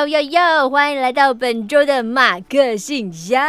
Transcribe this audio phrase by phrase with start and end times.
[0.00, 0.70] 哟哟哟！
[0.70, 3.42] 欢迎来到本周的马克信箱。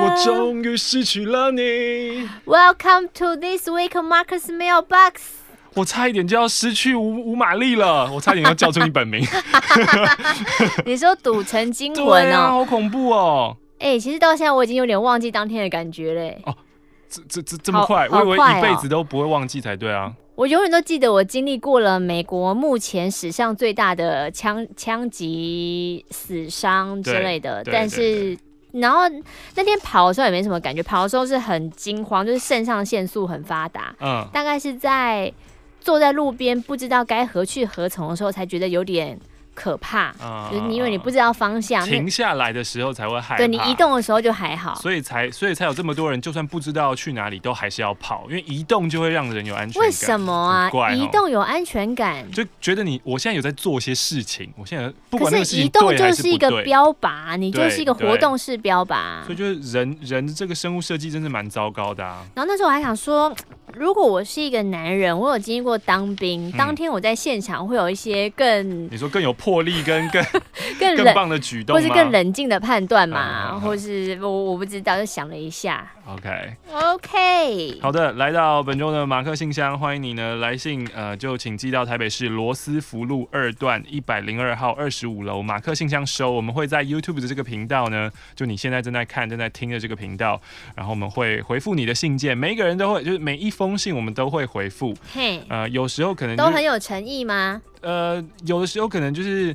[0.00, 2.28] 我终于失去了你。
[2.46, 5.14] Welcome to this week Marcus Mailbox。
[5.74, 9.26] 我差一点就要失去五五玛丽了，我差点要叫出你本名。
[10.86, 13.56] 你说赌成惊魂对啊，好恐怖哦！
[13.80, 16.40] 哎、欸，其实到现在我已经有点忘记当天的感觉嘞。
[16.46, 16.54] 哦，
[17.08, 18.08] 这这这这么快？
[18.08, 20.12] 我以为一辈子都不会忘记才对啊。
[20.40, 28.34] 我永远都记得，我经历过了美国目前史上最大的枪枪击死伤之类的，但是
[28.72, 29.00] 然后
[29.54, 35.30] 那天跑的时候也没什么感觉，跑的时候是很惊慌，就是肾上腺素很发达，嗯，大概是在
[35.78, 39.20] 坐在路边不知道该何去何从的时候，才觉得有点。
[39.60, 43.36] 可怕，嗯、就是你因为你不知道方向，停下来的时候才会害怕。
[43.36, 49.82] 对，你移动的时候就还好，所以才所以才有这么多人，就算不知道去哪里，都还是要跑，因为移动就会让人有安全感。
[49.82, 50.70] 为什么啊？
[50.94, 59.22] 移动有安全感，就觉得你我现在有在做些事情，我现在不管那个事情移动就是一个标靶，你就是一个活动式标靶。
[59.26, 62.24] 所以就是人人这个生物设计真是蛮糟糕的啊。
[62.34, 63.30] 然后那时候我还想说，
[63.74, 70.24] 如果我是一个男人，我有经历过当兵，嗯、当天我在现场会有一些更你说更有魄力跟 更。
[70.78, 75.86] 更更棒的举动，或是更冷静的判断嘛，或是我我不知道，就想了一下。
[76.06, 86.30] OK OK，好的，来到本周的马克信箱，欢迎你呢来信，呃，就请寄到台北市罗斯福路二段一百零二号二十五楼马克信箱收。
[86.32, 90.40] 我们会在 YouTube 的这个频道呢，就你现在正在看、正在听的这个频道，
[90.74, 94.94] 然后我们会回复你的信件，每一个人都会，就是每一封信我们都会回复。
[95.12, 97.60] 嘿，呃，有时候可能、都很有诚意吗？
[97.80, 99.54] 呃，有的时候可能就是。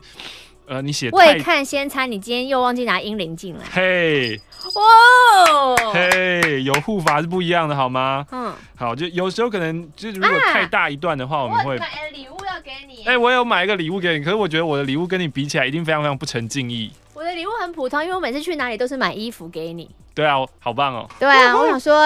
[0.67, 3.63] 呃，你写未看先猜，你今天又忘记拿英灵进来。
[3.71, 4.35] 嘿，
[4.73, 8.25] 哇，嘿，有护法是不一样的，好吗？
[8.31, 13.03] 嗯，好，就有时候可能就是如果太大一段的话，啊、我们会买礼物要给你。
[13.03, 16.91] 哎、欸，我有买一个礼物给你，可是我觉得我的礼物跟你比起来，一定非常非常不成敬意。
[17.15, 19.89] 我的礼物很普通，因为我每次去哪里都是买衣服给你。
[20.13, 21.09] 对啊，好棒哦！
[21.17, 22.03] 对啊， 我想说，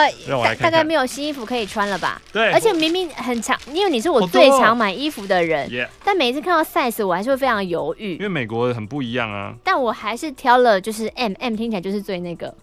[0.61, 2.21] 大概没有新衣服可以穿了吧？
[2.31, 5.67] 对，而且明明很常，因为你是我最常买衣服的人，
[6.03, 8.13] 但每一次看到 size，我还是会非常犹豫。
[8.17, 9.55] 因为美国很不一样啊。
[9.63, 12.53] 但我还是挑了，就是 M，M 听起来就是最那个。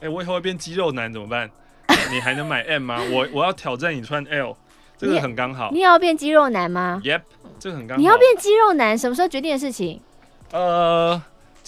[0.00, 1.48] 哎，我以后会变肌肉男怎么办？
[2.10, 3.00] 你还能买 M 吗？
[3.12, 4.56] 我我要挑战你穿 L，
[4.98, 5.70] 这个很刚好。
[5.72, 7.22] 你要变肌肉男吗？Yep，
[7.60, 8.00] 这个很刚好。
[8.00, 10.00] 你要变肌肉男，什么时候决定的事情？
[10.52, 11.20] 呃，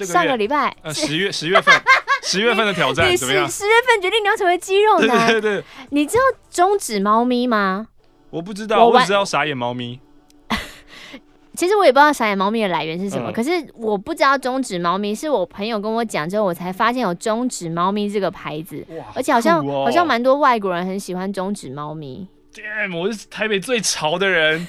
[0.05, 1.75] 上个礼拜，呃，十月十月份。
[2.23, 3.49] 十月份的挑战怎么样？
[3.49, 5.29] 十月份决定你要成为肌肉男。
[5.29, 7.87] 对对对，你知道中指猫咪吗？
[8.31, 10.01] 我不知道，我只知道傻眼猫咪。
[11.55, 22.27] 其实我也不知道傻眼猫咪的来源是什么，可是我不知道中指猫咪，是我朋友跟我讲之后，我才发现有中指猫咪这个牌子，而且好像好像蛮多外国人很喜欢中指猫咪。
[22.53, 24.67] Damn，我是台北最潮的人，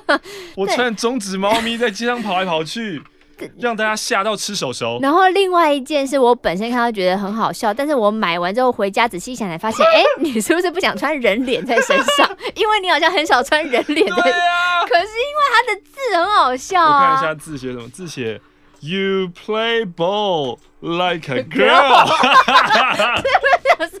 [0.54, 3.02] 我穿中指猫咪在街上跑来跑去。
[3.58, 4.98] 让大家吓到吃手手。
[5.02, 12.36] 然后另外一件是我本身看到觉得很好笑，但是我买完之后回家仔细想才发现，哎、欸，你是不是不想穿人脸在身上？
[12.54, 14.14] 因为你好像很少穿人脸的。
[14.22, 14.84] 对啊。
[14.86, 17.10] 可是因为它的字很好笑啊。
[17.10, 17.88] 我看一下字写什么？
[17.88, 18.40] 字写
[18.80, 22.06] You play ball like a girl。
[22.10, 23.98] 我想说。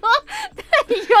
[0.90, 1.16] 哎呦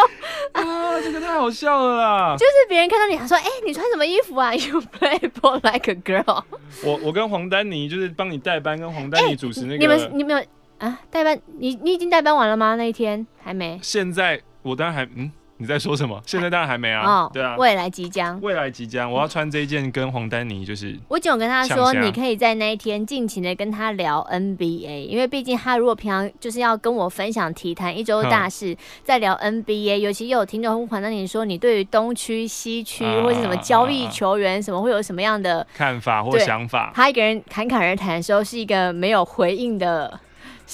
[0.52, 2.36] 啊，这个太好笑了啦！
[2.36, 4.52] 就是别人看到你，他说：“哎、欸，你穿什么衣服啊？
[4.54, 6.42] ”You play ball like a girl。
[6.84, 9.78] 我我跟黄丹妮就是帮你代班，跟黄丹妮主持那个。
[9.78, 10.98] 欸、你们你们有啊？
[11.10, 11.40] 代班？
[11.58, 12.74] 你你已经代班完了吗？
[12.74, 13.78] 那一天还没。
[13.80, 15.30] 现在我当然还嗯。
[15.60, 16.18] 你在说什么？
[16.24, 17.04] 现在当然还没啊。
[17.06, 20.98] 哦，对啊，未来即将，未来即将，我要穿这一件跟黄丹妮就是。
[21.06, 28.74] 我就跟他说，你可以在那一天尽情的跟他聊 NBA，因为毕竟他如果平常就是要跟我分享体坛一周大事，
[29.04, 36.90] 在聊 NBA，尤其又有听众问黄丹妮说，你对于东区、西区或是什么交易球员什么会有什么样的看法或想法？
[36.94, 40.18] 他一个人侃侃而谈的时候，是一个没有回应的。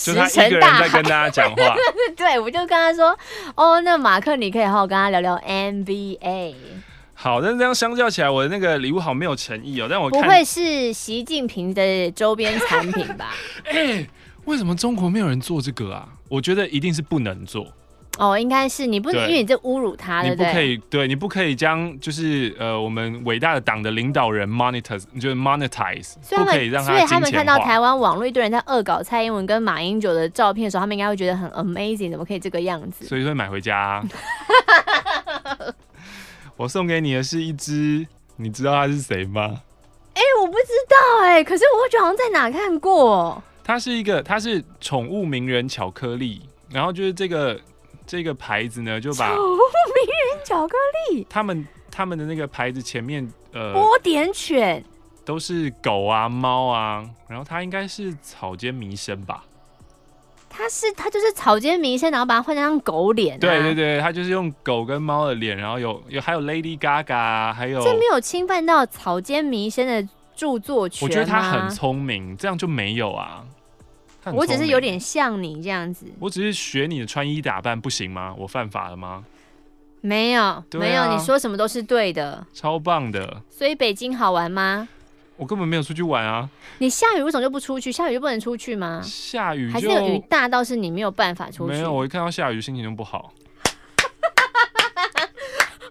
[0.04, 1.74] 就他一个人在跟大家讲话，
[2.14, 3.18] 对，我就跟他说，
[3.54, 6.54] 哦，那马克，你可以好好跟他聊聊 NBA。
[7.14, 9.86] 好，但是这样相较起来，我的那个礼物好没有诚意哦。
[9.88, 13.34] 但我看不会是习近平的周边产品吧？
[13.64, 14.10] 哎、欸，
[14.44, 16.06] 为什么中国没有人做这个啊？
[16.28, 17.66] 我觉得一定是不能做。
[18.18, 26.92] 哦，应该是你不能，因为你这侮辱他，你不可以，对，你不可以将就是呃我们伟大的党的领导人 monetize，就是 monetize，不可以让他。
[26.92, 33.04] 所以他们看到台湾网络一堆人在恶搞蔡英文跟马英九的照片的时候，他们应该会觉得很 amazing，怎么可以这个样子？
[33.04, 34.02] 所以会买回家啊。
[36.56, 39.60] 我送给你的是一只，你知道他是谁吗？
[40.14, 43.42] 哎、欸，我不知道哎、欸，可是我会觉得好像在哪看过。
[43.62, 46.40] 它是一个，它是宠物名人巧克力，
[46.70, 47.60] 然后就是这个。
[48.06, 50.76] 这个牌子呢，就把宠物名人巧克
[51.10, 54.84] 力，他们他们的那个牌子前面，呃，波点犬
[55.24, 59.42] 都是狗啊猫啊，然后它应该是草间弥生吧？
[60.48, 63.40] 它是它就是草间弥生，然后把它换成狗脸、啊。
[63.40, 71.06] 对对对，它就是用狗跟猫的脸，然后有有还有 Lady Gaga，还有这没有侵犯到草间弥生的著作权。
[71.06, 73.44] 我觉得他很聪明，这样就没有啊。
[74.34, 78.34] 我只是有点像你这样子，我只是学你的穿衣打扮，不行吗？
[78.38, 79.24] 我犯法了吗？
[80.00, 83.42] 没有，啊、没有，你说什么都是对的，超棒的。
[83.50, 84.88] 所以北京好玩吗？
[85.36, 86.48] 我根本没有出去玩啊。
[86.78, 87.92] 你下雨为什么就不出去？
[87.92, 89.02] 下雨就不能出去吗？
[89.02, 91.74] 下雨还是雨大到是你没有办法出去？
[91.74, 93.32] 没有，我一看到下雨心情就不好。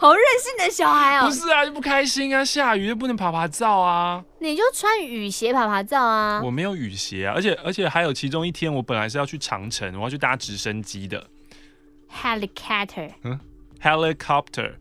[0.05, 1.25] 好任性的小孩哦！
[1.25, 4.23] 不是啊，就不开心啊，下雨就不能爬爬照啊。
[4.37, 6.39] 你就穿雨鞋爬爬照啊。
[6.43, 11.27] 我没有雨鞋啊，而且而且还有其中一天，我本来是要去长城，我要去搭直升机的。
[12.13, 13.09] Helicopter。
[13.23, 13.39] 嗯
[13.81, 14.75] ，Helicopter。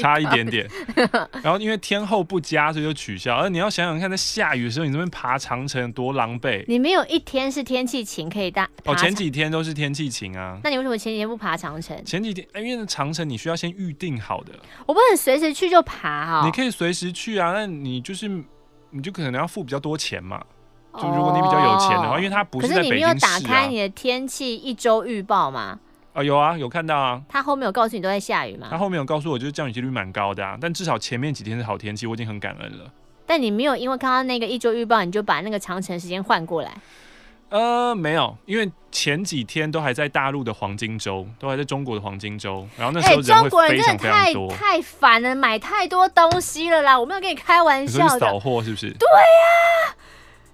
[0.00, 0.68] 差一点点，
[1.42, 3.36] 然后因为天候不佳，所以就取消。
[3.36, 6.64] 而你要想想看，在下雨的时候，你这边爬长城多狼狈。
[6.68, 8.68] 你没有一天是天气晴可以大。
[8.84, 10.58] 哦，前几天都是天气晴啊。
[10.62, 12.04] 那你为什么前几天不爬长城？
[12.04, 14.52] 前几天，因为长城你需要先预定好的。
[14.86, 16.42] 我不能随时去就爬哦。
[16.44, 18.28] 你可以随时去啊，那你就是
[18.90, 20.42] 你就可能要付比较多钱嘛。
[20.92, 23.12] 就如果你比较有钱的话，因为它不是在北京市啊。
[23.12, 25.78] 可是你没有打开你的天气一周预报吗？
[26.12, 27.22] 啊，有啊，有看到啊。
[27.28, 28.66] 他后面有告诉你都在下雨吗？
[28.70, 30.58] 他后面有告诉我，就是降雨几率蛮高的啊。
[30.60, 32.90] 但至少前面几天是好天气，我已经很感恩了。
[33.26, 36.72] 但你没有因为看到那个一周预报，你就把那个长城时间换过来？
[37.50, 44.48] 呃，没有，因为前几天都还在大陆的黄金周，都还在中国的黄金周，然后那时候人会非常非常多。
[44.50, 46.98] 欸、太烦了，买太多东西了啦！
[46.98, 48.18] 我没有跟你开玩笑的。
[48.20, 48.90] 扫货是不是？
[48.90, 49.98] 对呀、啊。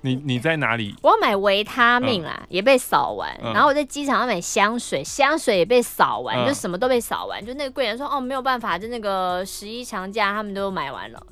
[0.07, 0.95] 你你在哪里？
[1.03, 3.37] 我要买维他命啦，嗯、也被扫完。
[3.43, 7.45] 嗯、然后我在机场要买香水，香水也被扫完，嗯、就什么都被扫完。
[7.45, 11.27] 就那个柜员说：“哦，没有办法，就那个十一长假他们都买完了。”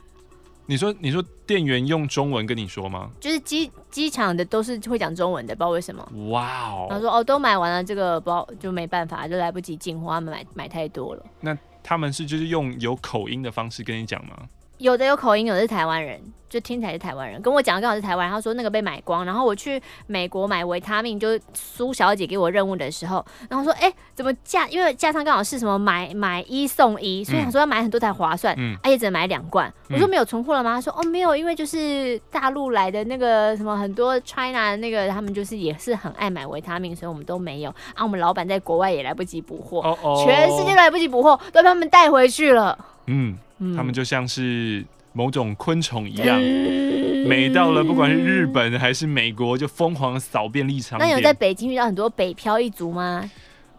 [0.66, 3.10] 你说你说店员用中文跟你说吗？
[3.20, 6.02] 就是机机场的都是会讲中文的，不知道为什么。
[6.30, 6.86] 哇哦！
[6.88, 14.34] 然后说：“哦，都买完了，这个不知道就没办法，就来不及进货，他们买买太多了。”那他们是就是用有口音的方式跟你讲吗？
[14.78, 17.40] 有的有口音，有的是台湾人，就听起来是台湾人。
[17.40, 19.24] 跟我讲刚好是台湾人，他说那个被买光。
[19.24, 24.66] 然后我去美国买维他命，就苏小姐给我任务的时候，然后说：“哎、欸，怎么架？
[24.68, 28.54] 因为架上刚好是什么买 买一送一，所以想说要买很多才划算。
[28.58, 29.72] 嗯，而且只能买两罐。
[29.88, 30.74] 嗯、我说没有存货了吗？
[30.74, 37.70] 他说哦没有，因为就是大陆来的那个什么很多 China 的那个，他们就是也是很爱买维他命，所以我们都没有。
[37.94, 42.76] 啊，我们老板在国外也来不及补货，哦哦全世界都来不及补货，都被他们带回去了。
[43.06, 43.38] 嗯。
[43.76, 50.98] 他们就像是某种昆虫一样，嗯、每到了不管是日本还是美国，就疯狂扫遍立场。
[50.98, 53.30] 那有在北京遇到很多北漂一族吗？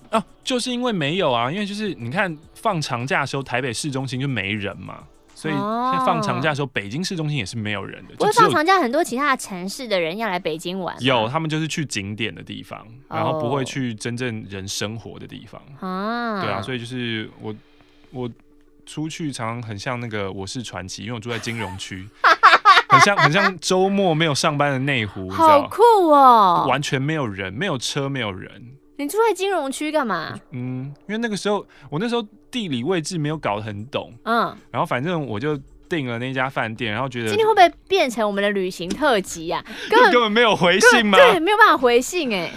[0.10, 5.04] 啊，就是因为没有啊，因为就是你看放长假的时候，台北市中心就没人嘛，
[5.36, 8.15] 所以放长假的时候，北京市中心也是没有人的。
[8.15, 10.96] 不是放长假，很多其他的城市的人要来北京玩。
[11.03, 15.62] 有，他们就是去景点的地方，然后不会去真正人生活的地方。
[15.82, 17.53] 啊，对啊，所以就是我
[18.12, 18.27] 我。
[18.86, 22.08] 出去常常很像那个我是传奇，因为我住在金融区，
[22.89, 26.65] 很像很像周末没有上班的内湖，好酷哦！
[26.68, 28.50] 完全没有人，没有车，没有人。
[28.98, 30.34] 你住在金融区干嘛？
[30.51, 39.62] 嗯，因为那个时候我那时候地理位置没有搞得很懂，嗯，然后反正我就订了那家饭店，然后觉得今天会不会变成我们的旅行特辑呀？
[39.89, 41.18] 根本 根本没有回信吗？
[41.18, 42.50] 对，没有办法回信哎。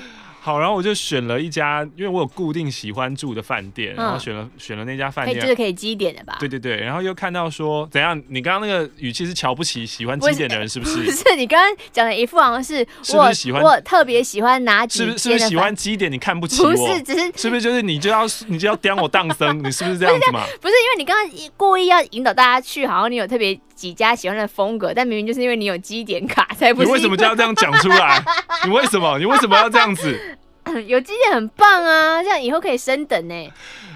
[0.49, 6.39] 好，然后我就选了一家，因为我有固定喜欢住的饭店，然后选了、嗯、选了那家饭店，就是可以积点的吧？
[6.41, 8.19] 对对对，然后又看到说怎样？
[8.29, 10.97] 你刚刚那个语气是瞧不起喜欢积点的人是不是？
[11.05, 12.77] 不是，你刚刚讲的一副好像是
[13.13, 13.31] 我
[13.63, 16.11] 我特别喜欢哪几间的是不是喜欢积点？
[16.11, 16.71] 你看不起我？
[16.71, 19.63] 不是，只是是不是就是你就要你就要刁我当生？
[19.63, 20.47] 你是不是这样子嘛？
[20.63, 26.87] 不是，因为你刚刚故意要引导大家去，好像你有特别几家喜欢的风格，但明明就是因为你有积点卡才不是。
[26.87, 28.25] 你为什么就要这样讲出来？
[28.65, 29.19] 你为什么？
[29.19, 30.38] 你为什么要这样子？
[30.87, 33.53] 有经验很棒啊，这样以后可以升等呢。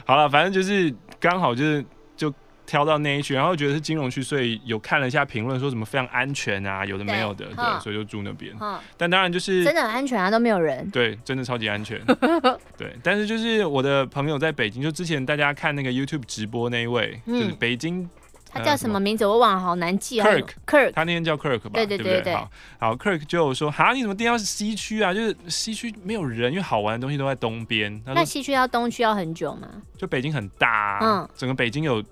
[0.06, 1.84] 好了，反正就是刚好就是
[2.16, 2.32] 就
[2.66, 8.54] 挑到那一区，然后觉得是金融区，所以有看了一下评论，说什么非常安全啊，有的没有的，对，对，所以就住那边。
[8.96, 10.88] 但当然就是真的很安全啊，都没有人。
[10.90, 12.00] 对，真的超级安全。
[12.76, 18.08] 对，但是就是我的朋友在北京，就之前大家看那个 YouTube 直播那一位，嗯、就是北京。
[18.52, 19.24] 他叫什么名字？
[19.24, 20.28] 我忘了，好难记啊。
[20.28, 21.70] Kirk，Kirk，他那天叫 Kirk 吧？
[21.72, 22.34] 对对对对。
[22.34, 25.14] 好，好，Kirk 就说：“哈，你怎么定要是西区啊？
[25.14, 29.68] 就是西区没有人，因为好玩的东西都在东边。”那西区到东区要很久吗？
[29.96, 32.04] 就北京很大，嗯，整个北京有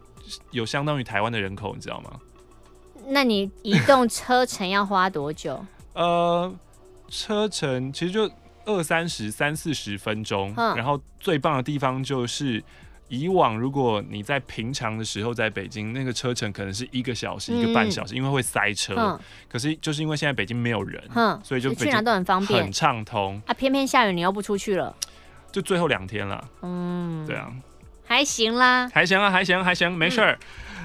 [0.50, 2.12] 有相当于台湾的人口，你知道吗？
[3.08, 5.62] 那你移动车程要花多久？
[5.92, 6.50] 呃，
[7.08, 8.30] 车程其实就
[8.64, 10.54] 二三十、三四十分钟。
[10.56, 12.62] 然后最棒的地方就是。
[13.10, 19.20] 以往如果你在平常的时候在北京，那个车程可能是一个小时、一个半小时，因为会塞车。
[19.48, 21.02] 可是就是因为现在北京没有人，
[21.42, 23.42] 所以就去哪都很方便，很畅通。
[23.46, 24.94] 啊，偏偏下雨，你又不出去了，
[25.50, 26.48] 就最后两天了。
[26.62, 27.52] 嗯，对啊，
[28.06, 30.38] 还行啦，还行啊，还行，还行，没事儿。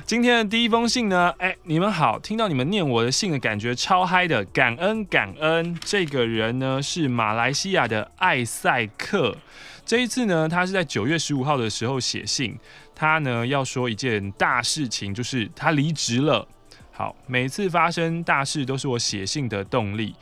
[0.03, 5.77] 今天的第一封信呢，哎，你们好，听到你们念我的信的感觉超嗨的，感恩感恩。
[5.83, 9.37] 这个人呢是马来西亚的艾赛克。
[9.85, 12.57] 这一次呢，他是在九月十五号的时候写信，
[12.95, 16.47] 他呢要说一件大事情，就是他离职了。
[16.91, 20.15] 好，每次发生大事都是我写信的动力。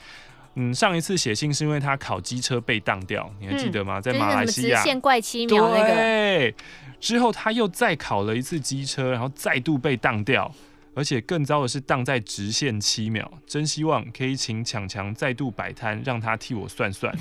[0.56, 4.00] 嗯，上一次写信是因为他考机车被当掉，你还记得吗？
[4.00, 5.94] 嗯、在马来西亚，直线怪七秒那个。
[5.96, 6.56] 对，
[7.00, 10.54] 之后他又再考了一次机车，然后再度被当掉，
[10.94, 13.32] 而且更糟的是当在直线七秒。
[13.48, 17.12] 真希望可以请强强再度摆摊，让他替我算算。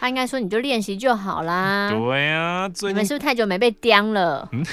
[0.00, 1.90] 他应该说，你就练习就好啦。
[1.90, 4.48] 对啊，你们是不是太久没被刁了？
[4.52, 4.64] 嗯，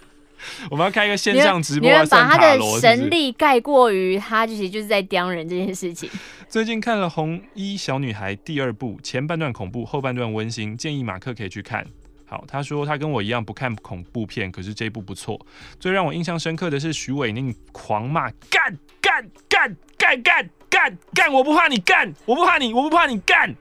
[0.70, 6.08] 我们要开一个线上直播，你们把他的神力盖过于他，其实就是在刁人这件事情。
[6.48, 11.84] 最近看了《红衣小女孩》第二部，前半段恐怖，后半段温馨，建议马克可以去看。
[12.26, 15.38] 好，他说他跟我一样不看恐怖片，可是这一部不错。
[15.80, 23.54] 最让我印象深刻的是徐伟宁狂骂干干干干干干干，我不怕你干，我不怕你，我不怕你干。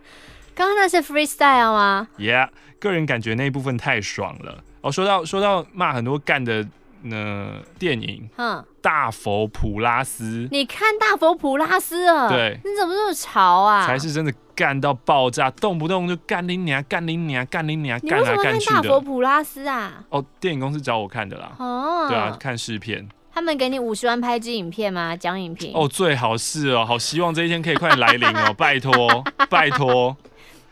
[0.58, 2.50] 刚刚那是 freestyle 吗？Yeah，
[2.80, 4.64] 个人感觉那一部分太爽了。
[4.82, 6.68] 哦，说到说到骂很多干的
[7.12, 12.28] 呃电影，嗯，大佛普拉斯，你看大佛普拉斯啊？
[12.28, 13.86] 对，你怎么这么潮啊？
[13.86, 18.82] 才是真的干到爆炸，动不动就干你娘，干你娘，干你娘，干来干去的。
[18.82, 20.04] 大佛普拉斯啊？
[20.10, 21.52] 哦，电影公司找我看的啦。
[21.60, 23.08] 哦，对啊，看试片。
[23.32, 25.16] 他们给你五十万拍支影片吗？
[25.16, 25.72] 讲影评？
[25.76, 30.18] 哦，最好是哦，好希望这一天可以快点来临哦，拜托，拜托。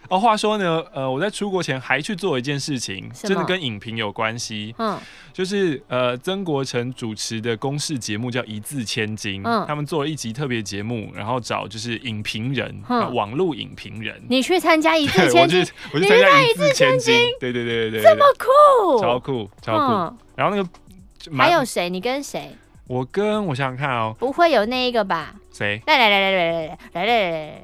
[0.09, 4.73] 哦，话说呢，呃，我在出国前还去做一件事情，真的跟影评有关系。
[4.77, 4.99] 嗯，
[5.33, 14.21] 就是呃，曾国成主持的公视节目叫《一字千金》，嗯，他们做了一集特别节目，然后找就是影评人，嗯，网络影评人。
[14.29, 20.15] 你去参加《一字千金》， 我去参加《一字千金》，对对对对对，这么酷，超酷超酷。
[20.35, 20.69] 然后那个
[21.37, 21.89] 还有谁？
[21.89, 22.55] 你跟谁？
[22.87, 25.33] 我跟我想想看哦，不会有那一个吧？
[25.51, 25.81] 谁？
[25.87, 27.61] 来来来来来来来来来来，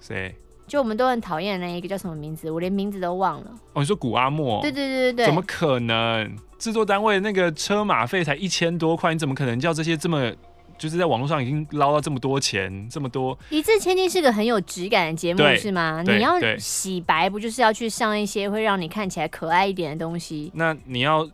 [0.00, 0.34] 谁？
[0.66, 2.50] 就我们都很讨厌的那一个叫什么名字？
[2.50, 3.50] 我连名字都忘了。
[3.74, 4.60] 哦，你说古阿莫？
[4.62, 5.26] 对对对对对。
[5.26, 6.36] 怎么可能？
[6.58, 10.32] 制作单位那个车马费才一千多块，你怎么可能叫这些这么
[10.78, 12.88] 就是在网络上已经捞到这么多钱？
[12.88, 13.38] 这么多？
[13.50, 16.02] 一字千金是个很有质感的节目，是吗？
[16.06, 20.50] 你要洗白，不就是要去上一些会让你看起来可爱一点的东西？
[20.54, 21.28] 那你要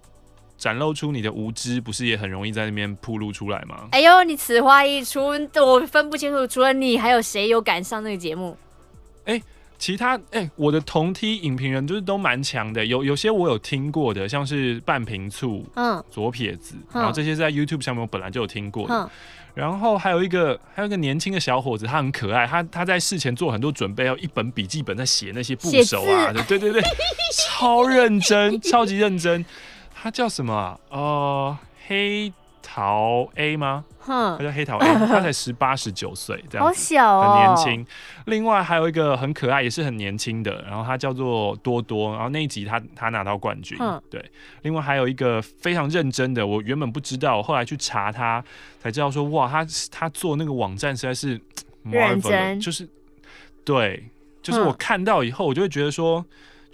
[0.56, 3.88] 展露出你的无知，不是也很容易在那边铺露出来吗？
[3.92, 5.20] 哎呦，你此话一出，
[5.54, 8.56] 我分不清楚，除了你，还有谁有敢上那个节目？
[9.24, 9.42] 哎、欸，
[9.78, 19.10] 其他哎、欸，我的同梯影评人就是都蛮强的，有有些我有听过的，像是半瓶醋，嗯，左撇子，然后这些在 YouTube 上面我本来就有听过的，嗯、
[19.54, 26.82] 然后还有一个还有一个年轻的小伙子，他很可爱，他他在事前做很多准备，要一本笔记本在写那些部首啊，对对对，
[27.36, 29.44] 超认真，超级认真，
[29.94, 30.78] 他叫什么啊？
[30.90, 32.32] 呃，黑。
[32.72, 33.84] 桃 A 吗？
[33.98, 37.86] 哼，他叫黑桃 A， 他才十八十九岁，这样好小哦，很年轻。
[38.26, 43.76] 另外还有一个很可爱，也是很年轻的，然后他叫做多多，然后那一集他他拿到冠军。
[44.08, 44.24] 对。
[44.62, 48.42] 另外还有一个非常认真的，我原本不知道，后来去查他
[48.78, 51.40] 才知道说，哇，他他做那个网站实在是
[51.82, 52.88] 认真，就是
[53.64, 54.08] 对，
[54.40, 56.24] 就是我看到以后，我就会觉得说，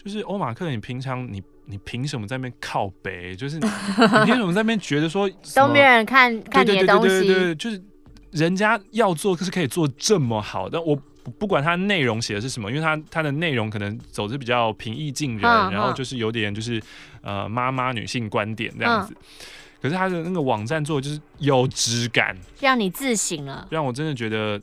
[0.05, 1.43] 就是欧马克，你平常你。
[1.67, 3.35] 你凭什么在那边靠北？
[3.35, 3.67] 就是你
[4.25, 7.09] 凭什么在那边觉得说都没人看看你的东西？
[7.09, 7.83] 对对对对对，就是
[8.31, 10.69] 人家要做，可是可以做这么好。
[10.69, 10.97] 但我
[11.39, 16.81] 不管它内容写的是什么，因为它它的内容可能走的比较平易近人，嗯、然后就是有点就是
[17.23, 19.13] 呃妈妈女性观点这样子。
[19.13, 19.47] 嗯、
[19.83, 24.61] 可是他的那个网站做的就是有质感，让你自省了，让我真的觉得。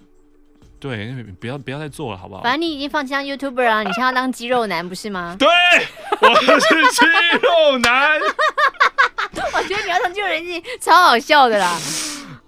[0.84, 2.42] 对，不要不要再做了，好不好？
[2.44, 5.34] 反正你已经放弃当 YouTuber 了，你现在要当肌肉男不是吗？
[5.40, 5.48] 对，
[6.20, 7.06] 我是肌
[7.42, 8.20] 肉男。
[9.56, 11.80] 我觉得鸟场就有人气超好笑的啦。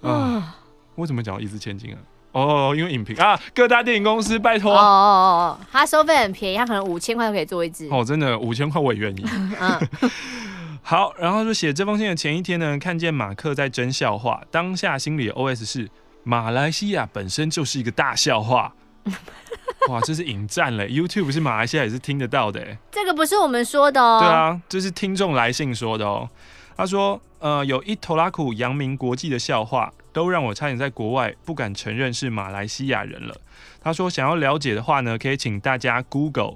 [0.02, 0.58] 啊，
[0.96, 1.98] 我怎么讲一字千金啊？
[2.34, 4.74] 哦，因为影评啊，各大电影公司拜托。
[4.74, 7.88] 哦哦哦，他收费很便宜，他可能五千块就可以做一支。
[7.90, 9.26] 哦，真的五千块我也愿意。
[9.62, 9.80] 嗯。
[10.84, 15.90] 好，然后就写这封信的前一天呢，看见马克在真笑话，当下心里 OS 是
[16.26, 18.76] 马来西亚本身就是一个大笑话。
[19.88, 22.78] 哇，这是引战嘞！YouTube 是马来西亚也是听得到的。
[22.92, 24.20] 这个不是我们说的哦。
[24.20, 26.28] 对啊，这是听众来信说的哦。
[26.76, 33.40] 他说，呃，有一头拉库扬名国际的笑话，都让我差点在国外不敢承认是马来西亚人了。
[33.80, 36.56] 他说，想要了解的话呢，可以请大家 Google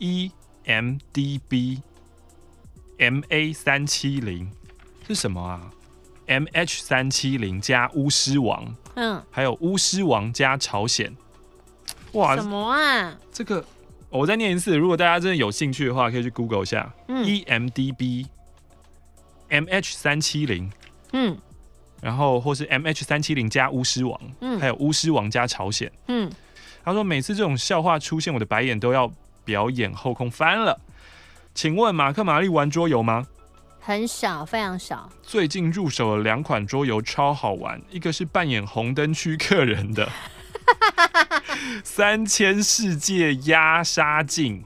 [0.00, 1.80] EMDB。
[2.98, 4.50] M A 三七零
[5.06, 5.70] 是什么啊
[6.26, 11.14] ？M H 三七零加巫师王，嗯，还有巫师王加朝鲜，
[12.12, 13.16] 哇，什么啊？
[13.32, 13.64] 这个
[14.10, 16.92] 我再念一次，如果大家真的有兴趣的话，可以去 Google 一下。
[17.08, 18.26] 嗯，E M D B
[19.48, 20.70] M H 三七零，
[21.12, 21.36] 嗯，
[22.00, 26.30] 然后或是 M H 三七零加巫师王，嗯，还有巫师王加朝鲜，嗯，
[26.84, 29.10] 他说每次这种笑话出现，我的白眼都要
[29.44, 30.80] 表演后空翻了。
[31.54, 33.26] 请问马克玛丽玩桌游吗？
[33.86, 35.08] 很少，非常少。
[35.22, 37.80] 最近入手了两款桌游，超好玩。
[37.88, 40.10] 一个是扮演红灯区客人的
[41.84, 44.64] 三千世界压杀镜，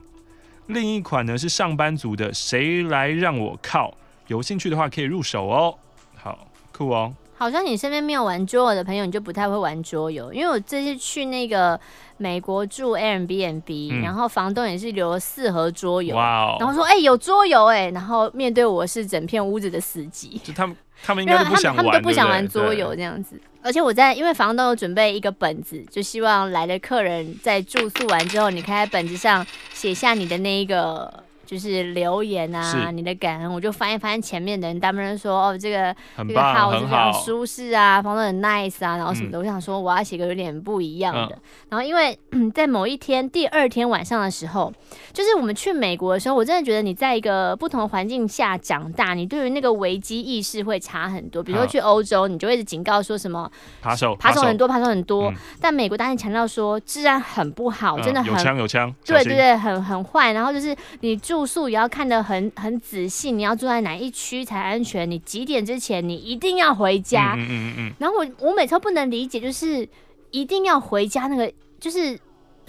[0.65, 3.95] 另一款呢是上班族的谁来让我靠。
[4.25, 5.77] 有兴趣的话可以入手哦。
[6.15, 7.13] 好酷哦。
[7.41, 10.31] 好像你身边没有玩桌游的朋友，你就不太会玩桌游。
[10.31, 11.79] 因为我这次去那个
[12.17, 23.41] 美国住 Airbnb，、嗯、然后房东也是留了四盒桌游，哇哦，然后说哎、欸、有桌游哎，然后面对我是整片屋子的死寂，就他们他们应该都不想玩，他们都不想玩桌游这样子。
[23.63, 29.43] 而且我在因为房东有准备一个本子，就希望来的客人在住宿完之后，你可以在本子上
[29.73, 31.11] 写下你的那一个。
[31.51, 39.37] 就是留言啊，你的感恩，我就翻一翻前面的人，他们说哦，这个这个 house 非常舒适啊，房东很 nice 啊，然后什么的。
[39.37, 41.35] 嗯、我想说我要写个有点不一样的。
[41.35, 42.17] 嗯、然后因为
[42.55, 44.71] 在某一天第二天晚上的时候，
[45.11, 51.43] 就是我们去美国的时候，我真的觉得你在一个不同的环境下长大，你对于那个危机意识会差很多。
[51.43, 55.29] 比如说去欧洲，你就会一直警告说什么扒手，扒手很多，扒手很多。
[55.29, 60.31] 嗯、但美国当然强调说治安很不好，真的很、嗯、有枪有枪，对对对，很很坏。
[60.31, 61.40] 然后就是你住。
[61.41, 65.09] 住宿也要看得很很仔细，你要住在哪一区才安全？
[65.09, 67.33] 你几点之前你一定要回家。
[67.35, 67.93] 嗯嗯嗯。
[67.97, 69.87] 然后我我每次都不能理解，就是
[70.29, 72.15] 一定要回家，那个就是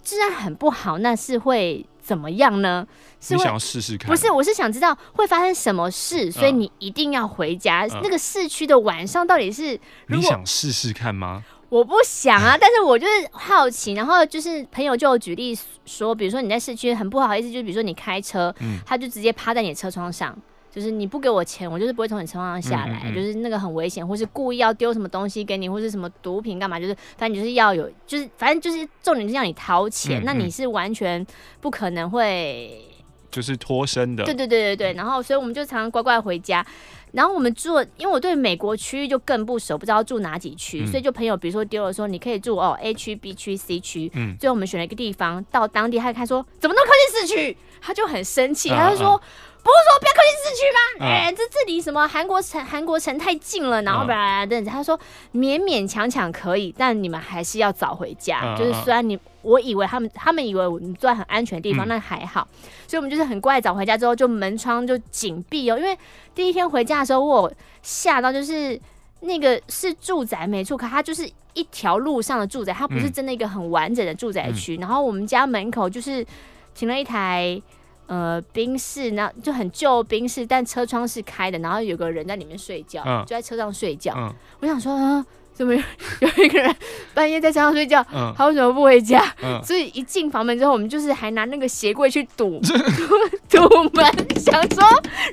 [0.03, 2.87] 治安很不好，那是会怎么样呢？
[3.21, 4.09] 是想要试试看？
[4.09, 7.85] 不是，我是想知道会发生什么事，所以你一定要回家。
[7.85, 9.79] 嗯、那个市区的晚上到底是？
[10.07, 11.45] 你想试试看吗？
[11.73, 20.37] 我不想啊，但是我就是好奇，然后就是朋友就有举例说，比如说你在市区很不好意思，就比如说你开车，嗯，他就直接趴在你的车窗上，
[20.71, 31.27] 就是你不给我钱，我就是不会从你车窗上下来，嗯嗯嗯，就是那个很危险，或是故意要丢什么东西给你，或是什么毒品干嘛，就是反正就是要有，就是反正就是重点是让你掏钱，那你是完全
[31.63, 32.85] 不可能会
[33.31, 36.63] 就是脱身的，对对对对对，然后所以我们就常常乖乖回家。
[37.13, 49.11] 然后我们住，因为我对美国区域就更不熟，不知道住哪几区，嗯、所以就朋友比如说丢了说你可以住哦 A 区、B 区、C 区，嗯，最后我们选了一个地方，到当地他就看说怎么那么靠近市区，他就很生气，他就说。
[49.11, 51.07] 啊啊不是说不要靠近市区吗？
[51.07, 52.65] 哎、这这离什么韩国城？
[52.65, 54.73] 韩国城太近了，然后吧啦等等。
[54.73, 54.99] 他说
[55.33, 58.41] 勉勉强强可以，但你们还是要早回家。
[58.43, 62.47] 嗯、就是虽然你，我以为他们他们以为你住在很安全的地方，那、嗯、还好。
[62.89, 65.79] 所以我们就是很乖，早回家之后就门窗就紧闭哦。
[65.79, 65.97] 因为
[66.35, 68.79] 第一天回家的时候，我吓到，就是
[69.21, 74.77] 那个是住宅没错，可它就是一条路上的住宅，它不是真的一个很完整的住宅区。
[74.77, 76.27] 嗯、然后我们家门口就是
[76.75, 77.63] 停了一台。
[78.09, 84.13] 呃，宾室，然后就很旧宾室，但车窗是开的，然后有个人在里面睡觉，嗯、就在车上睡觉。
[84.17, 85.81] 嗯、我想说，啊，怎么有
[86.21, 86.77] 有一个人
[87.15, 88.05] 半夜在车上睡觉？
[88.13, 89.25] 嗯、他为什么不回家？
[89.43, 92.77] 嗯、所以一进房门之后，我们就是还拿那个鞋柜去堵堵
[93.69, 94.05] 堵门，
[94.39, 94.85] 想说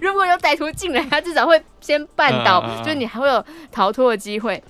[0.01, 4.63] 如果有歹徒进来，他至少会先绊倒，嗯、就是你还会有逃脱的机会。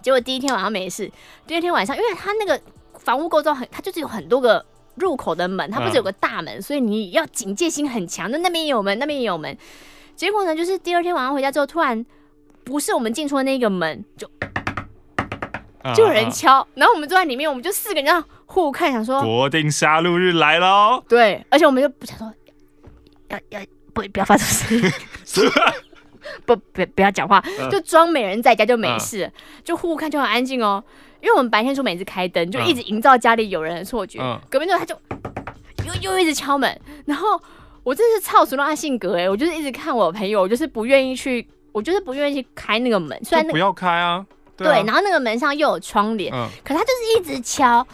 [0.00, 1.10] 结果第一天晚上没事，
[1.46, 2.58] 第二天晚上，因为他那个
[3.00, 4.64] 房屋构造很，他就是有很多个。
[4.96, 8.30] 入口的门，它不是有个大门，嗯、所以你要警戒心很强。
[8.30, 9.56] 那那边也有门，那边也有门。
[10.14, 12.04] 结果呢，就是第二天晚上回家之后，突然
[12.62, 14.30] 不是我们进出的那个门，就
[15.94, 16.66] 就有人敲。
[16.74, 21.02] 然后我们坐在里面，我们就四个人这样互看，想说国定杀戮日来喽。
[21.08, 22.32] 对，而且我们就不想说
[23.28, 23.60] 要要
[23.92, 24.92] 不不要发出声音，
[26.46, 29.32] 不不不要讲话，就装没人在家就没事，啊、
[29.64, 30.82] 就互看就很安静哦。
[31.24, 34.20] 因为我们白天出门一直开灯，就一直营造家里有人的错觉。
[34.20, 34.94] 嗯、隔壁之后他就
[36.02, 37.40] 又又一直敲门，然后
[37.82, 44.24] 我真是操熟了他性格哎、欸，我就是一直看我朋友，我就是不愿意去，我就是不愿意去开那个门，虽然、那个、不要开啊。
[44.54, 47.84] 对，对，然后那个门上又有窗帘，嗯、可他就是一直敲。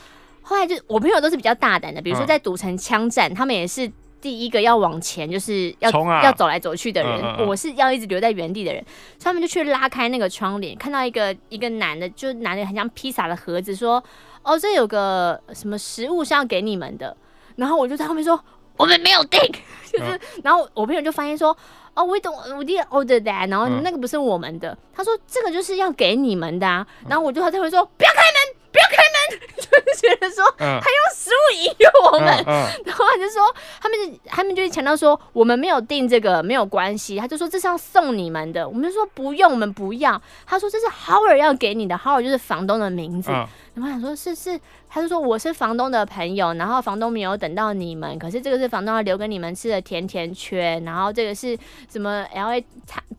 [0.42, 3.90] 后来就我朋友都是比较大胆的，比如说在赌城枪战，嗯、他们也是
[4.20, 7.20] 第一个要往前，就是要、啊、要走来走去的人。
[7.20, 8.84] 嗯嗯嗯，我是要一直留在原地的人，
[9.18, 14.02] 所以他们就去拉开那个窗帘，看到一个一个男的，就拿着很像披萨的盒子，说
[14.42, 17.16] ：“哦，这有个什么食物是要给你们的。”
[17.56, 18.42] 然后我就在后面说
[18.76, 19.40] ：“我们没有订。”
[19.90, 21.56] 就是，嗯、然后我朋友就发现说。
[21.92, 32.26] 哦，我懂，我 did order that，然后那个不是我们的，嗯、他说这个就是要给你们的啊，然后我就他就会说不要开门，不要开门，就是觉得说他用食物引诱我们，
[32.84, 43.30] 然后他就说他们就他们就强调说我们没有订这个没有关系，他就说这是要送你们的，我们就说不用，我们不要，他说这是 Howard 要给你的，Howard 就是房东的名字。
[43.80, 51.58] 嗯然后想说，是是，他就说我是房东的朋友，然后房东没有等到你们，可是这个是房东要留给你们吃的甜甜圈，然后这个是
[51.90, 52.62] 什么 LA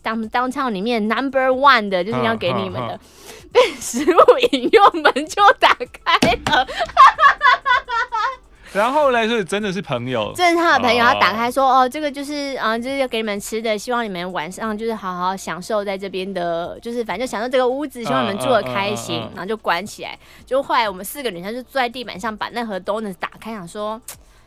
[0.02, 3.00] 当当唱里面 Number One 的，就是要给你们的，
[3.52, 4.18] 被食物
[4.52, 6.18] 引诱，门就打开
[6.52, 6.68] 了。
[8.74, 20.18] 然后来是真的是朋友，这是他的朋友，他打开说：“哦，这个就是啊，就是要给你们吃的，希望你们晚上就是好好享受在这边的，就是反正享受这个屋子，希望你们住的开心。”然后就关起来。
[20.46, 24.00] 就后来我们四个女生就坐在地板上，把那盒 donuts 打开，想说：“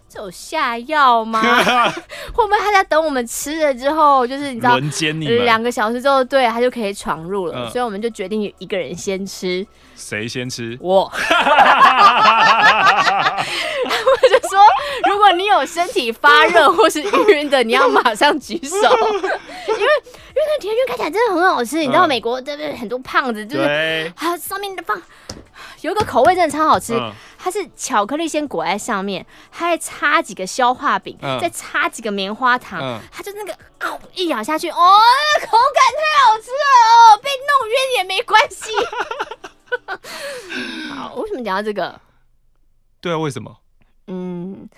[0.08, 1.40] 这有下药吗？
[2.32, 7.68] 会不会他在等我们吃了之后，就是你知道，你两个小时之后，对他就可以闯入了。
[7.70, 9.66] 所以我们就决定一个人先吃。
[9.94, 10.78] 谁先吃？
[10.80, 11.12] 我。
[14.22, 14.60] 我就说，
[15.10, 19.30] 如果你有身体发热或是晕的，你要马上举手， 因为
[19.68, 21.78] 因为那甜甜圈看起来真的很好吃。
[21.78, 22.76] 你知道美国这边？
[22.76, 25.00] 很多胖子就是，还有上面的放
[25.80, 26.94] 有一个口味真的超好吃，
[27.38, 38.72] 它是巧克力先裹在上面，它还插几个消化饼，再插几个棉花糖，它就那个啊一咬下去，哦，口感太好吃了哦，被弄晕也没关系。
[40.94, 42.00] 好，为什么讲到这个？
[43.00, 43.56] 对啊，为什么？
[44.06, 44.68] 嗯，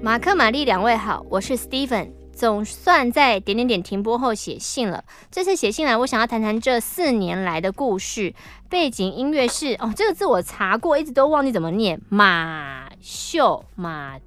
[0.00, 5.04] 马克、玛丽两位好，我是 Steven，总算在点点点停播后写信了。
[5.30, 8.34] 这次写信来，我想要谈谈这四年来的故事。
[8.70, 12.00] 背景音乐是哦，这个字我查过，一直都忘记怎么念。
[12.08, 14.18] 马秀马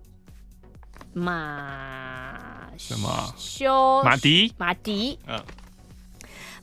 [1.14, 5.42] 马什么修马迪马迪嗯，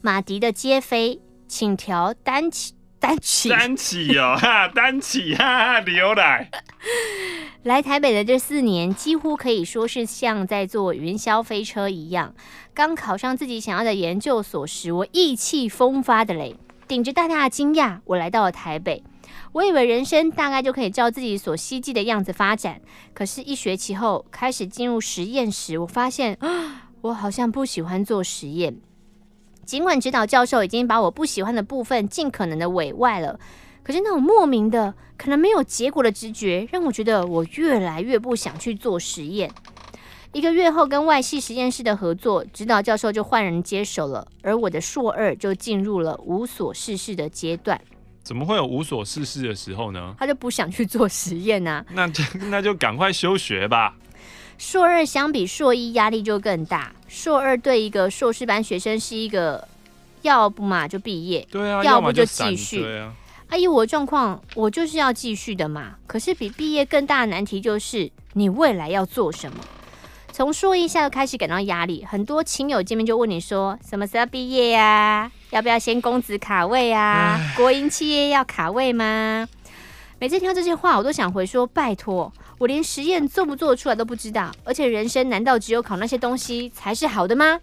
[0.01, 2.75] 马迪的街飞，请调单曲。
[3.03, 6.49] 单起，单起哦，哈，单起哈哈，牛奶。
[7.65, 12.33] 来台北的这四年，几乎可以说是像在坐云霄飞车一样。
[12.73, 16.55] 刚考上自己想要的研究所时，我意气风发的嘞，
[16.87, 19.03] 顶着大大的惊讶，我来到了台北。
[19.51, 22.81] 我以为人生大概就可以照自己所希冀的样子发展，
[23.13, 28.77] 可是，一学期后开始进入实验时，我发现啊，我好像不喜欢做实验。
[29.65, 33.39] 尽管指导教授已经把我不喜欢的部分尽可能的委外了，
[33.83, 39.51] 可是那种莫名的可能没有结果的直觉，让我觉得我越来越不想去做实验。
[40.33, 47.81] 一个月后，跟外系实验室的合作，指导教授就换人接手了，而我的硕二就进入了无所事事的阶段。
[48.23, 50.15] 怎么会有无所事事的时候呢？
[50.19, 51.85] 他就不想去做实验啊？
[51.91, 53.95] 那就那就赶快休学吧。
[54.59, 56.93] 硕二相比硕一压力就更大。
[57.09, 59.67] 硕二对一个硕士班学生是一个，
[60.23, 62.85] 要不嘛就毕业，对啊，要不就继续。
[63.49, 65.97] 阿姨，我的状况我就是要继续的嘛。
[66.07, 69.59] 可是比毕业更大的难题就是你未来要做什么。
[70.33, 75.33] 从硕一下就开始感到压力，很多亲友见面就问你说什么时候毕业呀、啊？
[75.51, 77.39] 要不要先公子卡位啊？
[77.55, 79.47] 国营企业要卡位吗？
[80.19, 84.53] 每次听到这些话，我都想回说：拜托，我连实验做不做出来都不知道。
[84.63, 87.59] 而且人生难道只有考那些东西才是好的吗？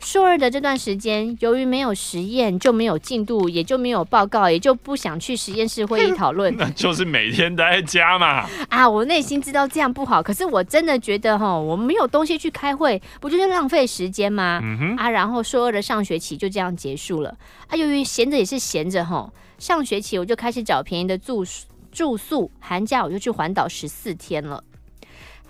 [0.00, 6.52] 硕二的这段时间，由于没有实验，就没有进度，也就没有报告，也就不想去实验室会议讨论。
[6.58, 8.44] 那就是每天待在家嘛。
[8.68, 14.58] 啊，我内心知道这样不好，可是我真的觉得哈，我没有东西去开会，不就是浪费时间吗？
[14.64, 14.96] 嗯哼。
[14.96, 17.36] 啊，然后硕二的上学期就这样结束了。
[17.68, 19.32] 啊，由于闲着也是闲着哈。
[19.60, 21.44] 上学期我就开始找便宜的住
[21.90, 24.62] 住宿，寒假我就去环岛十四天了。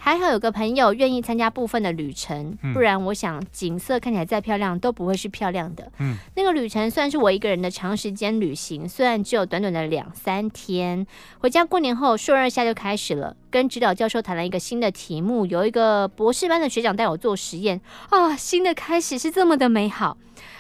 [0.01, 5.91] 还好有个朋友愿意参加部分的旅程，不然我想景色看起来再漂亮都不会是漂亮的。
[5.99, 11.05] 嗯，那个旅程算是我一个人的长时间旅行，虽然只有短短的两三天。
[11.39, 20.17] 回家过年后，硕二下就开始了，跟指导教授谈了一个新的题目，有一个博士班的学长带我做实验啊，新的开始是这么的美好。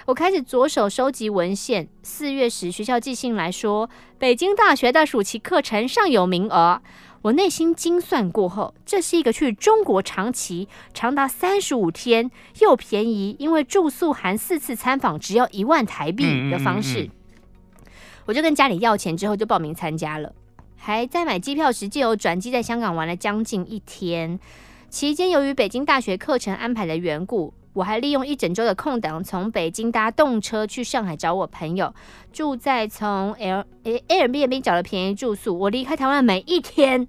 [0.09, 1.87] 我开始着手收集文献。
[2.03, 6.81] 四月时，学校寄信来说，北京大学的暑期课程尚有名额。
[7.21, 17.03] 我内心精算过后，这是一个去中国长期长达三十五天又便宜，因为住宿含四次参访只要一万台币的方式。
[17.03, 17.93] 嗯嗯嗯嗯，
[18.25, 20.33] 我就跟家里要钱之后就报名参加了，
[20.79, 24.41] 还在买机票时借由转机在香港玩了将近一天。
[24.89, 31.95] 期间由于北京大学课程安排的缘故，我还利用一整周的空档，从北京搭动车去上海找我朋友，
[32.33, 35.57] 住在从 L Airbnb 找了便宜住宿。
[35.57, 37.07] 我离开台湾每一天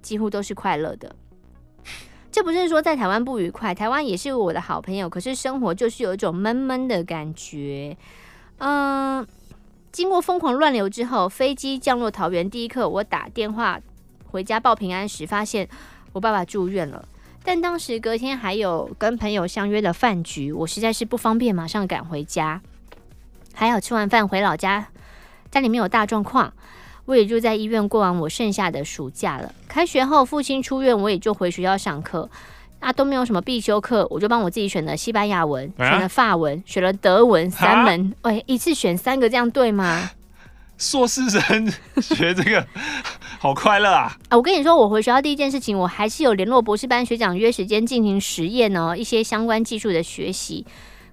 [0.00, 1.16] 几乎都是快乐的。
[2.30, 7.96] 这不是说在台湾不愉快，台湾也是我的好朋友，可是生活就是有一种闷闷的感觉。
[8.58, 9.26] 嗯，
[9.90, 13.80] 经过疯狂乱流之后，飞机降落桃园第一刻，我打电话
[14.30, 15.68] 回家报平安时，发现
[16.12, 17.08] 我爸爸住院了。
[17.44, 22.60] 但当时隔天还有跟朋友相约的饭局，我实在是不方便马上赶回家。
[23.52, 24.88] 还好吃完饭回老家，
[25.50, 26.52] 家里面有大状况，
[27.04, 29.52] 我也就在医院过完我剩下的暑假了。
[29.68, 32.30] 开学后父亲出院，我也就回学校上课。
[32.80, 38.12] 啊，都没有什么必修课，我就帮我自己选了西班牙文，选了法文，选了德文三门。
[38.22, 40.10] 喂，一次选三个，这样对吗？
[40.78, 42.66] 硕士生学这个
[43.38, 44.16] 好快乐啊！
[44.28, 50.64] 啊，我跟你说，我回学校第一件事情，我还是有联络博士班学长约时间进行实验哦，一些相关技术的学习。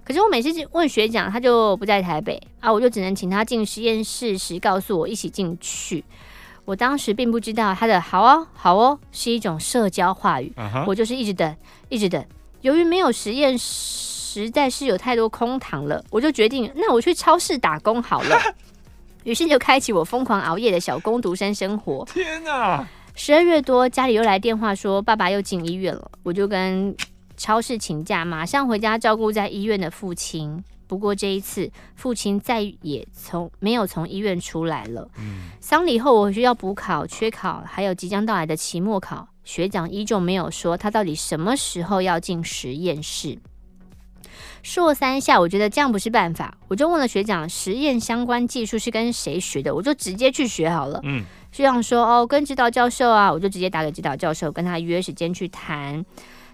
[0.02, 6.04] 可是我每次问学长，他就不在台北啊，我就只能请他进实验室时告诉我一起进去。
[6.64, 10.52] 我当时并不知道他的好哦，好哦是一种社交话语。
[10.56, 10.84] Uh huh.
[10.86, 11.56] 我就是一直等，
[11.88, 12.24] 一直等。
[12.60, 18.38] 由于没有实验，实在是有太多空堂了，我就决定，那我去超市打工好了。
[19.24, 22.04] 于是就开启我疯狂熬夜的小工读生生活。
[22.06, 22.86] 天哪！
[23.14, 26.94] 十二月多，家里又来电话说爸爸又进医院了，我就跟
[27.36, 30.62] 超市请假，马上回家照顾在医院的父亲。
[30.86, 35.08] 不过这一次，父亲再也从没有从医院出来了。
[35.18, 35.50] 嗯。
[35.60, 39.28] 丧礼后，我回去要补考、缺考，还有即将到来的期末考。
[39.44, 43.38] 学长依旧没有说他到底什么时候要进实验室。
[44.62, 49.74] 说三下，我觉得这样不是办法，我就问了学长，实验相关技术是跟谁学的？
[49.74, 51.00] 我就直接去学好了。
[51.02, 56.04] 嗯，学长说哦，跟指导教授啊，我就直接打给指导教授，跟他约时间去谈。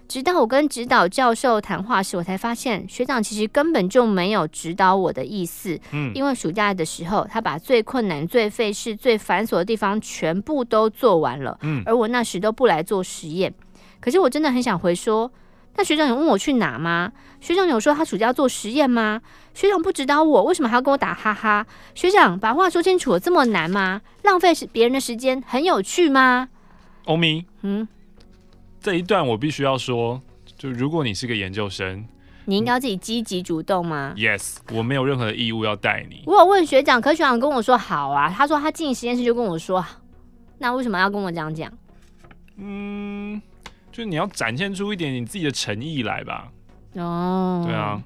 [0.07, 5.77] 直到我跟指导教授谈话时，我才发现学长其实根本就没有指导我的意思。
[5.91, 11.57] 嗯，因为暑假的时候，他把最困难、最费事、最繁琐的地方全部都做完了。
[11.61, 13.53] 嗯，而我那时都不来做实验。
[13.99, 15.29] 可是我真的很想回说。
[15.77, 17.11] 那学长有问我去哪吗？
[17.39, 19.21] 学长有说他暑假要做实验吗？
[19.53, 21.65] 学长不指导我，为什么还要跟我打哈哈？
[21.93, 24.01] 学长把话说清楚，这么难吗？
[24.23, 26.49] 浪费别人的时间，很有趣吗？
[27.05, 27.87] 欧米，嗯，
[28.81, 30.19] 这一段我必须要说，
[30.57, 32.03] 就如果你是个研究生，
[32.45, 36.23] 你应该要自己积极主动吗？Yes，我没有任何的义务要带你。
[36.25, 39.85] 我有问学长，可学长跟我说好啊，他说他进实验室就跟我说，
[40.57, 41.71] 那为什么要跟我这样讲？
[42.57, 43.39] 嗯。
[43.97, 46.51] 就你要展现出一点你自己的诚意来吧。
[46.93, 47.99] 哦，对啊。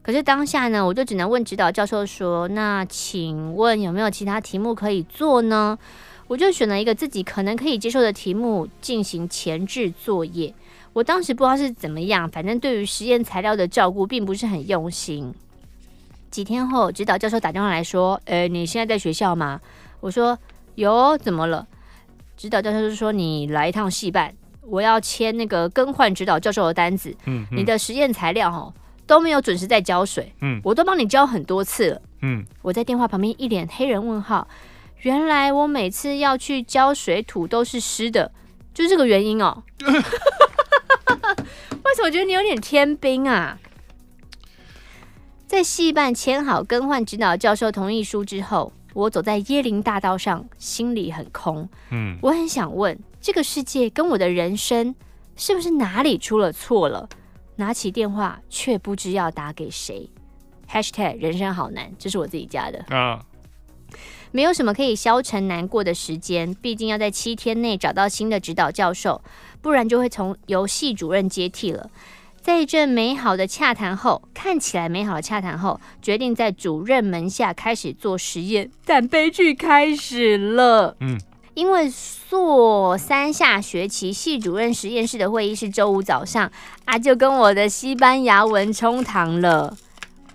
[0.00, 5.76] 可是当下呢，我就只能问指导教授说：“那请问有没有其他题目可以做呢？”
[6.28, 10.54] 我就选了一个自己可能可以接受的题目进行前置作业。
[10.92, 15.34] 我当时不知道是怎么样，反正对于实验材料的照顾并不是很用心。
[16.30, 19.60] 几天后，指导教授打电话来说：“诶，你现在在学校吗？”
[19.98, 20.38] 我说
[20.76, 21.66] ：“有，怎么了？”
[22.36, 24.32] 指导教授就说：“你来一趟戏办。”
[24.66, 27.14] 我要签那个更换指导教授的单子。
[27.26, 28.72] 嗯，嗯，你的实验材料哈
[29.06, 30.32] 都没有准时在浇水。
[30.40, 32.02] 嗯，我都帮你浇很多次了。
[32.22, 34.48] 嗯，我在电话旁边一脸黑人问号。
[35.02, 38.32] 原来我每次要去浇水土都是湿的，
[38.72, 39.62] 就是这个原因哦。
[39.84, 39.92] 为
[41.94, 43.58] 什么我觉得你有点天兵啊？
[45.46, 51.68] 在戏办签好更换指导教授同意书之后，我走在椰林大道上，心里很空。
[51.90, 52.98] 嗯，我很想问。
[53.24, 54.94] 这个世界跟我的人生
[55.34, 57.08] 是不是哪里出了错了？
[57.56, 60.10] 拿起电话却不知要打给谁。
[60.36, 63.24] # #hashtag 人生好难，这是我自己加的啊。
[64.30, 69.22] 没有什么可以消沉难过的时间，毕竟要在七天内找到新的指导教授，
[69.62, 71.88] 不然就会从由系主任接替了。
[72.42, 80.98] 在一阵美好的洽谈后，看起来美好的洽谈后，决定在主任门下开始做实验，但悲剧开始了。
[81.00, 81.18] 嗯。
[81.54, 86.50] 因为硕三下学期系主任实验室的会议是周五早上
[86.84, 89.76] 啊，就跟我的西班牙文冲堂了。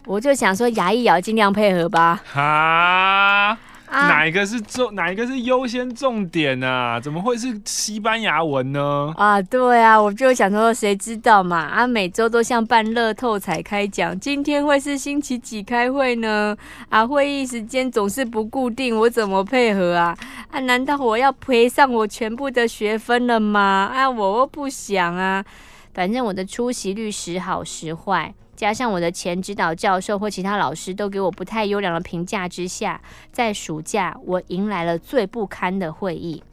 [0.05, 2.21] 我就想说，牙一咬尽量配合吧。
[2.25, 3.57] 哈，
[3.91, 6.99] 哪一个是重，哪一个是优先重点啊？
[6.99, 9.13] 怎么会是西班牙文呢？
[9.17, 11.57] 啊，对啊，我就想说，谁知道嘛？
[11.57, 16.55] 啊，每周都像办乐透彩开奖，今天会是星期几开会呢？
[16.89, 20.15] 啊，会议时间总是不固定，我怎么配合啊？
[20.51, 23.91] 啊，难道我要赔上我全部的学分了吗？
[23.93, 25.43] 啊，我又不想啊。
[25.91, 28.33] 反正我的出席率时好时坏。
[28.59, 36.43] 加上我的前指导教授或其他老师都给我不太优良的评价之下，在暑假我迎来了最不堪的会议。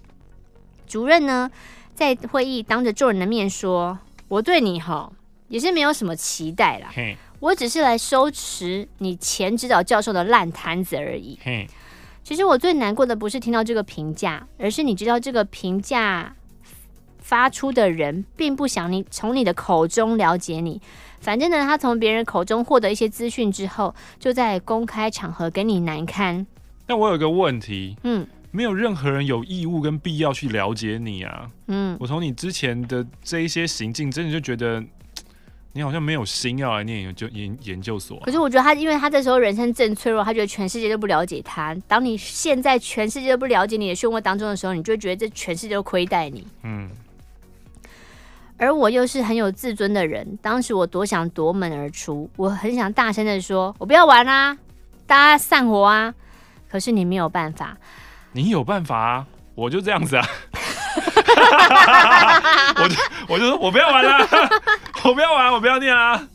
[0.87, 1.51] 主任呢，
[1.97, 5.11] 在会议当着众人的面说：“我对你哈
[5.49, 6.92] 也是没有什么期待啦，
[7.40, 11.37] 我只是来收拾你前指导教授的烂摊子而已。”
[12.23, 16.37] 其实我最难过的不是听到这个评价，而是你知道这个评价
[17.19, 20.81] 发出的人并不想你从你的口中了解你。
[21.27, 26.47] 反正呢，他从别人口中获得一些资讯之后，就在公开场合给你难堪。
[26.87, 34.81] 但我有个问题，嗯，没有任何人有义务跟必要去了解你啊，嗯，我从你之前的这一些行径，真的就觉得
[35.73, 38.23] 你好像没有心要来念研究研研究所啊。
[38.25, 41.75] 可是我觉得他，因为他这时候人生正脆弱，他觉得全世界都不了解他。
[41.89, 46.89] 当你现在全世界都不了解你的漩涡当中的时候，你就会觉得这全世界都亏待你，嗯。
[48.59, 54.57] 而我又是很有自尊的人，当时我多想夺门而出，我很想大声的说：“我不要玩啦，
[55.07, 56.14] 大家散伙啊！”
[56.71, 57.77] 可是你没有办法，
[58.33, 59.27] 你有办法啊！
[59.55, 60.27] 我就这样子啊，
[62.77, 62.97] 我就
[63.29, 64.27] 我就说我不要玩啦，
[65.05, 66.27] 我不要玩，我不要念啊！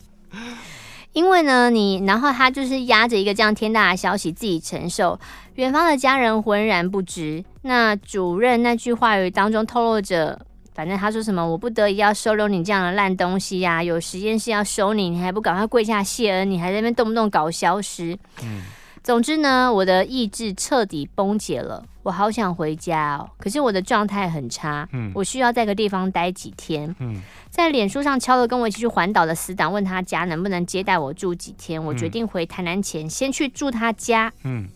[1.14, 5.20] 因为呢，你然后他就是压着一个这样天大的消息自己承受，
[5.56, 7.44] 远方的家人浑然不知。
[7.64, 10.46] 那主任那句话语当中透露着。
[10.74, 13.84] 反正他说什么，我不得已要收留你这样的烂东西呀、啊！
[13.84, 16.50] 有实验室要收你，你还不赶快跪下谢恩？
[16.50, 18.18] 你还在那边动不动搞消失。
[18.42, 18.62] 嗯，
[19.04, 21.84] 总之呢，我的意志彻底崩解了。
[22.04, 24.88] 我好想回家哦，可是我的状态很差。
[24.94, 26.96] 嗯，我需要在个地方待几天。
[27.00, 31.84] 嗯，在脸书上敲了跟我一起去环岛的死党，问他家能不能接待我住几天。
[31.84, 34.32] 我决定回台南前先去住他家。
[34.44, 34.68] 嗯。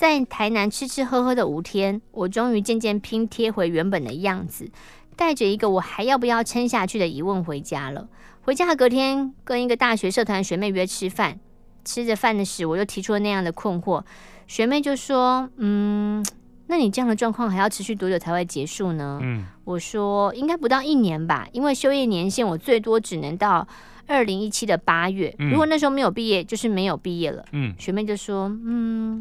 [0.00, 4.66] 在台南吃吃喝喝的五天，我终于渐渐拼贴回原本的样子，
[5.14, 8.08] 带着一个我还要不要撑下去的疑问回家了。
[8.40, 11.38] 回家的隔天，跟一个大学社团学妹约吃饭，
[11.84, 14.02] 吃着饭的时，我就提出了那样的困惑。
[14.46, 16.24] 学妹就说：“嗯，
[16.68, 23.68] 那你这样的状况还要持续多久才会结束呢？”嗯，我说：“应该不到一年吧，因为休业年限我最多只能到
[24.06, 25.36] 二零一七的八月。
[25.38, 29.20] 如果那时候没有毕业，就是没有毕业了。”嗯，学妹就说：“嗯。”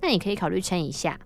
[0.00, 1.18] 那你可以考虑撑一下，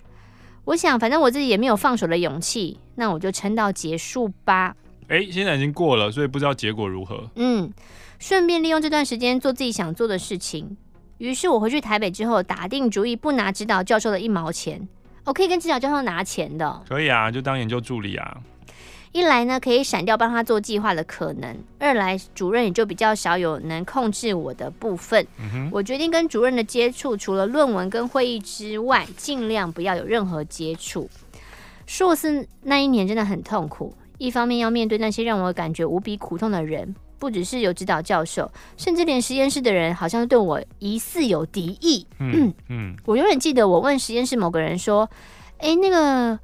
[0.64, 4.74] 我想反正我自己也没有放手的勇气，那我就撑到结束吧。
[5.08, 7.28] 哎，现在已经过了，所以不知道结果如何。
[7.34, 7.72] 嗯，
[8.18, 10.76] 顺便利用这段时间做自己想做的事情。
[11.18, 14.88] 于是我回去台北之后，打定主意不拿指导教授的一毛钱，
[15.24, 16.82] 我可以跟指导教授拿钱的。
[16.88, 18.38] 可以啊，就当研究助理啊。
[19.12, 25.26] 一来呢，可以闪掉帮他做计划的可能；二来，主任也就比较少有能控制我的部分。
[25.38, 25.68] 嗯。
[25.72, 31.10] 我决定跟主任的接触，除了论文跟会议之外，尽量不要有任何接触。
[31.86, 42.06] 硕士那一年真的很痛苦，一方面要面对那些让我感觉无比苦痛的人，不只是有指导教授，甚至连实验室的人好像对我疑似有敌意。
[42.20, 42.96] 嗯嗯。
[43.04, 45.10] 我永远记得我问实验室某个人说
[45.58, 46.38] ：“哎，那个。”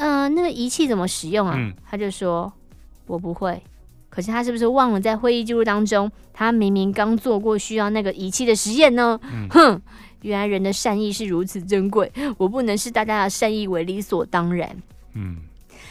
[0.00, 1.54] 嗯、呃，那个仪器怎么使用啊？
[1.56, 2.50] 嗯、他就说
[3.06, 3.62] 我不会。
[4.08, 9.20] 可是他是不是忘了在会议记录当中，他明明刚做过需要那个仪器的实验呢？
[9.22, 9.80] 嗯、哼，
[10.22, 14.76] 原来人的善意是如此珍贵，我不能视大家的善意为理所当然。
[15.14, 15.36] 嗯，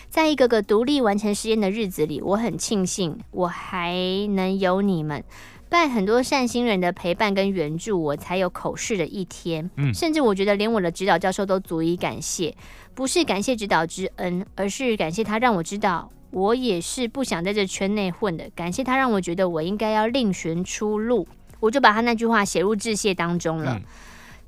[0.10, 3.95] 在一个个独立完成实验的日子里，我很庆幸我还
[4.32, 5.24] 能有你们。
[5.70, 9.70] 拜很多善心人的陪伴跟援助，我才有口试的一天。
[9.78, 12.56] 嗯，甚至我觉得连我的指导教授都足以感谢，
[12.96, 18.50] 不是感谢指导之恩，而是感谢他让我知道我也是不想在这圈内混的。
[18.56, 21.28] 感谢他让我觉得我应该要另寻出路。
[21.60, 23.76] 我就把他那句话写入致谢当中了。
[23.76, 23.84] 嗯，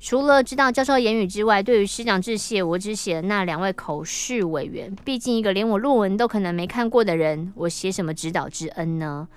[0.00, 4.96] 除了知道教授言语之外，对于师长致谢，我只写了那两位口试委员。
[5.04, 9.28] 毕竟一个连我论文都可能没看过的人，我写什么指导之恩呢？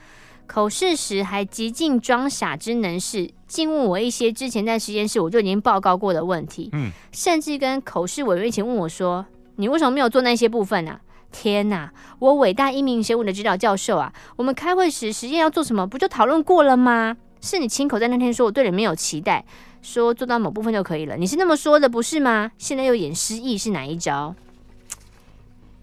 [0.47, 9.25] 口试时还极尽装傻之能事，竟问我一些之前在实验室我就已经报告过的问题，嗯，甚至跟口试委员一起问我说
[9.58, 14.13] ：“你为什么没有做那些部分啊？”天哪，我伟大英明神武的指导教授啊！
[14.38, 17.17] 我们开会时实验要做什么，不就讨论过了吗？
[17.41, 19.43] 是你亲口在那天说我对你没有期待，
[19.81, 22.51] 说做到某部分就可以了，你是那么说的不是吗？
[22.58, 24.34] 现在又演失忆是哪一招？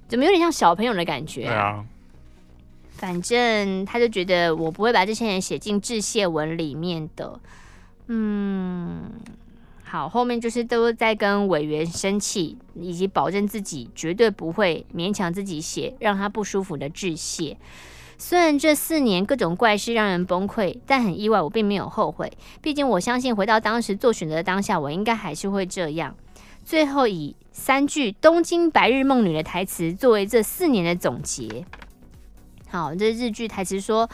[0.08, 1.50] 怎么有点像小朋友的感觉啊？
[1.50, 1.84] 对啊。
[3.02, 7.40] 反正他就觉得我不会把这些人写进致谢文里面的，
[8.06, 9.10] 嗯，
[9.82, 17.56] 好，后面就是都在跟委员生气，以及保证自己绝对不会勉强自己写让他不舒服的致谢。
[18.18, 22.30] 虽然这四年各种怪事让人崩溃，但很意外，我并没有后悔。
[22.60, 26.14] 毕竟我相信，回到当时做选择的当下，我应该还是会这样。
[26.64, 31.64] 最后以三句《东京白日梦女》的台词作为这四年的总结。
[32.72, 34.08] 好，这日剧台词说。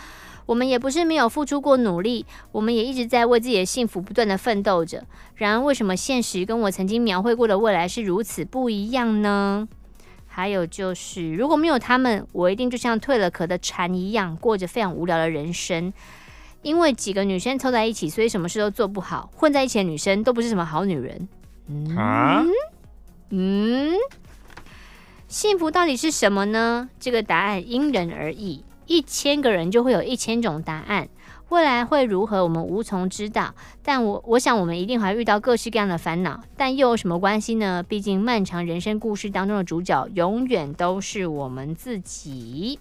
[0.47, 5.05] 我们也不是没有付出过努力，我们也一直在为自己的幸福不断的奋斗着。
[5.35, 9.69] 然而，为什么现实跟我曾经描绘过的未来是如此不一样呢？
[10.27, 15.93] 还有就是，如果没有他们，我一定就像蜕了壳的蝉一样，过着非常无聊的人生。
[16.63, 19.31] 因为几个女生凑在一起，所以什么事都做不好。
[19.37, 21.29] 混在一起的女生都不是什么好女人。
[21.67, 22.43] 嗯，啊？
[23.29, 23.93] 嗯，
[25.29, 26.89] 幸福到底是什么呢？
[26.99, 28.65] 这个答案因人而异。
[28.87, 31.07] 一千个人就会有一千种答案，
[31.51, 33.55] 未来会如何，我们无从知道。
[33.85, 37.85] 但我我想，我们一定还会遇到各式各样的烦恼，但又有什么关系呢？
[37.87, 42.79] 毕竟，漫长人生故事当中的主角，永远都是我们自己。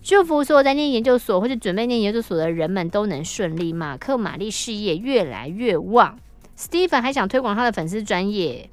[0.00, 6.16] 祝福所有在念研究所或者准备念研究所的人们都能顺利，马克玛丽事业越来越旺。
[6.56, 8.70] Steven 还想推广他的粉丝专业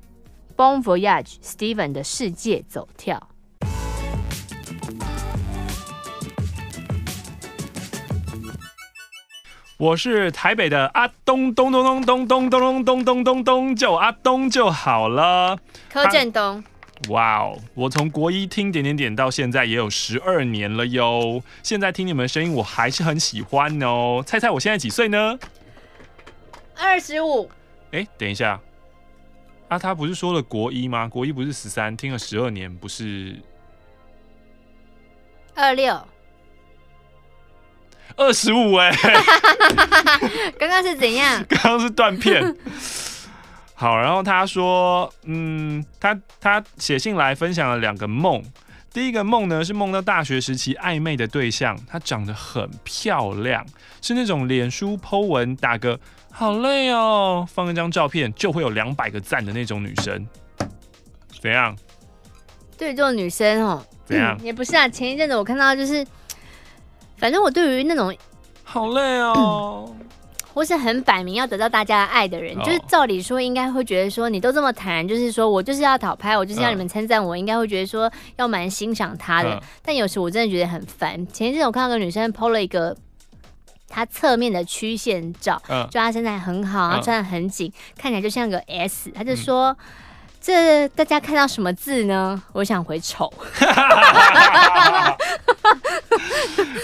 [0.57, 3.29] ，Bon Voyage，Steven 的世界走跳。
[9.77, 15.55] 我是台北的阿东，东东东东东东东东东东东，叫我阿东就好了。
[15.87, 16.63] 柯震东，
[17.09, 17.59] 哇哦！
[17.75, 21.43] 我从国一听点点点到现在也有十二年了哟。
[21.61, 24.23] 现在听你们的声音，我还是很喜欢哦。
[24.25, 25.37] 猜猜我现在几岁呢？
[26.75, 27.47] 二十五。
[27.91, 28.59] 哎，等一下，
[29.68, 31.07] 啊，他不是说了国一吗？
[31.07, 33.36] 国一不是十三，听了十二年，不是
[35.55, 35.99] 二六。
[38.15, 38.89] 二十五哎，
[40.57, 41.43] 刚刚是怎样？
[41.49, 42.55] 刚刚是断片。
[43.76, 48.43] 好，然后他说，嗯，他他写信来分享了两个梦。
[48.91, 53.63] 第一个梦呢是梦到大学时期暧昧的对象，她长得很漂亮，
[54.01, 55.99] 是那种脸书 po 文打个
[56.39, 60.23] 好累哦，放一张照片就会有两百个赞的那种女生。
[61.41, 61.75] 怎样？
[62.77, 64.38] 对这种女生哦，怎样？
[64.39, 66.05] 嗯，也不是啊，前一阵子我看到就是。
[67.17, 68.15] 反正我对于那种
[68.63, 69.91] 好累哦，
[70.53, 79.59] 或是很摆明要得到大家的爱的人，就是照理说应该会觉得说，你都这么坦然，就是说我就是要讨拍，我就是要你们称赞我，应该会觉得说要蛮欣赏他的。
[79.81, 81.25] 但有时我真的觉得很烦。
[81.33, 82.95] 前一阵我看到个女生 PO 了一个
[83.88, 89.77] 她侧面的曲线照，就他身材很好，然后穿的很紧，看起来就像个 S，他就说。
[90.39, 92.41] 这大家看到什么字呢？
[92.53, 93.29] 我想回丑。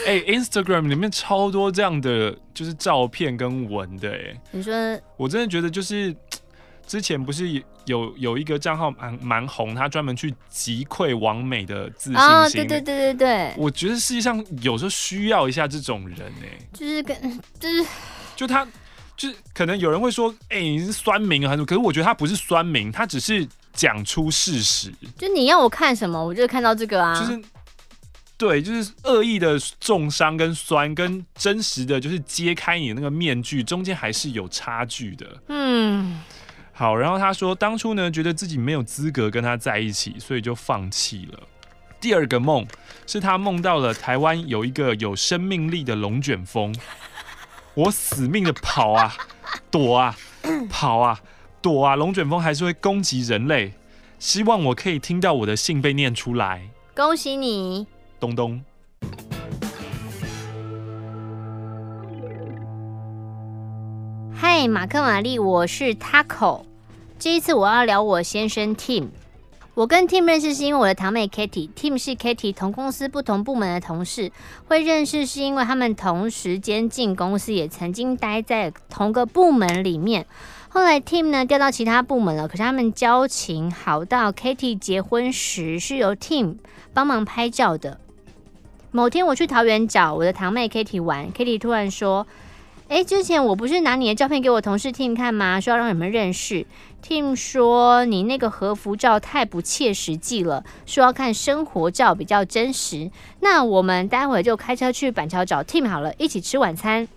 [0.06, 4.36] 哎，Instagram 里面超多这样的就是照片跟文的哎。
[4.52, 4.74] 你说，
[5.16, 6.14] 我真的觉得就是
[6.88, 12.22] 之前不是有有一个账号蛮蛮红，他专门去击溃王美的自信心。
[12.22, 13.54] 哦，对对对对对。
[13.58, 16.60] 我觉得世界上有时候需要一下这种人哎。
[16.74, 17.86] 就是跟就是
[18.36, 18.68] 就他。
[19.16, 21.64] 就是可能有人会说，哎、欸，你是酸民啊，还是？
[21.64, 24.92] 可是我觉得他不是酸民，他只是讲出事实。
[25.16, 27.14] 就你要我看什么，我就看到这个啊。
[27.14, 27.40] 就是
[28.36, 35.28] 对，就是恶意的重伤跟酸，跟真实的就是揭开你的那个面具，中间还是有差距的。
[35.48, 36.20] 嗯，
[36.74, 36.96] 好。
[36.96, 41.40] 然后他说，当初呢，觉得自己没有资格跟他在一起，所以就放弃了。
[42.02, 42.68] 第二个梦
[43.08, 46.76] 是他梦到了台湾有一个有生命力的龙卷风。
[47.76, 49.16] 我死命的跑啊，
[49.72, 50.16] 躲啊，
[50.70, 51.20] 跑啊，
[51.62, 51.96] 躲啊！
[51.96, 53.74] 龙卷风还是会攻击人类。
[54.20, 56.70] 希望我可以听到我的信被念出来。
[56.96, 57.88] 恭喜你，
[58.20, 58.64] 东东。
[64.56, 66.62] 嗨，马克玛丽，我是 Taco。
[67.18, 69.08] 这一次我要聊我先生 Tim。
[69.74, 74.32] 我跟 Tim 认识是因为我的堂妹 Katie，Tim 是 Katie 同公司不同部门的同事，
[74.68, 80.28] 会认识是因为他们同时间进公司，也曾经待在同个部门里面。
[80.70, 86.58] 后来 Tim 呢调到其他部门了，可是他们交情好到 Katie 结婚时是由 Tim
[86.94, 88.00] 帮忙拍照的。
[88.92, 92.28] 某天我去桃园找我的堂妹 Katie 玩，Katie 突然说。
[92.94, 95.60] 哎，之前我不是拿你的照片给我同事 Tim 看吗？
[95.60, 96.64] 说要让你们认识。
[97.04, 103.10] Tim 说你那个和服照太不切实际了，说要看生活照比较真实。
[103.40, 107.08] 那我们待会就开车去板桥找 Tim 好了，一起吃晚餐。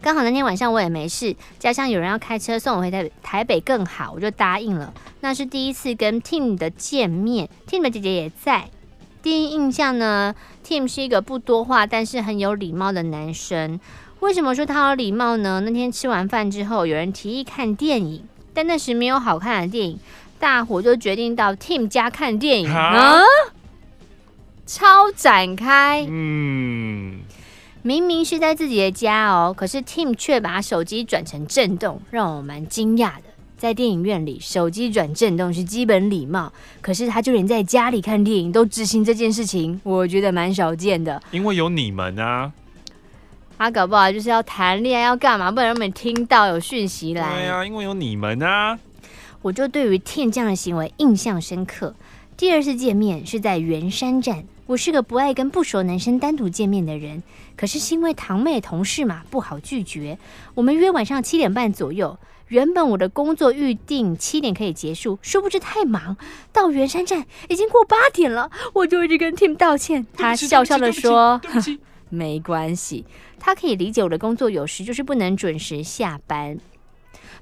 [0.00, 4.92] 刚好那天晚上我也没事，加上有人要开车送我回台台北更好，我就答应了。
[5.20, 8.64] 那是第一次跟 Tim 的见面，Tim 的姐姐也在。
[9.22, 10.34] 第一印象呢
[10.66, 13.78] ，Tim 是一个不多话但是很有礼貌的男生。
[14.22, 15.60] 为什么说他有礼貌呢？
[15.64, 18.22] 那天吃完饭之后，有人提议看电影，
[18.54, 19.98] 但那时没有好看的电影，
[20.38, 23.20] 大伙就决定到 Tim 家看电影啊，
[24.64, 26.06] 超展开。
[26.08, 27.18] 嗯，
[27.82, 33.24] 明明是在自己的家哦，可是 Tim 却把手机转成震动，让我蛮惊讶的。
[33.58, 41.20] 在电影院里，手机转震动是基本礼貌，可是他就连在家里看电影都执行这件事情，我觉得蛮少见的。
[41.32, 42.52] 因为有你们啊。
[43.62, 45.48] 他搞不好就是要谈恋爱，要干嘛？
[45.48, 47.32] 不然让我们听到有讯息来。
[47.32, 48.76] 对啊，因为有你们啊。
[49.40, 51.94] 我就对于 Tim 这样的行为印象深刻。
[52.36, 54.42] 第二次见面是在圆山站。
[54.66, 57.22] 我是个不爱跟不熟男生单独见面的人，
[57.56, 60.18] 可是是因为堂妹同事嘛，不好拒绝。
[60.54, 62.18] 我们约晚上七点半左右。
[62.48, 66.16] 原本我的工作预定七点可以结束，殊不知太忙，
[66.52, 68.50] 到圆山站已经过八点了。
[68.72, 71.40] 我就一直跟 Tim 道歉，他笑笑的说。
[72.12, 73.06] 没关系，
[73.40, 76.58] 他可以理解我的工作有时就是不能准时下班。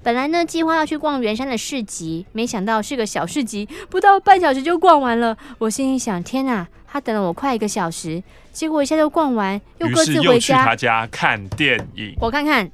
[0.01, 5.37] 本来呢，计划要去逛圆山的市集，没想到是个小市集，不到半小时就逛完了。
[5.59, 10.65] 我心里想：天哪，他等了我快一个小时，结果一下就逛完，又各自回家。
[10.65, 12.15] 他家看电影。
[12.21, 12.71] 我看看，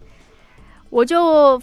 [0.91, 1.61] 我就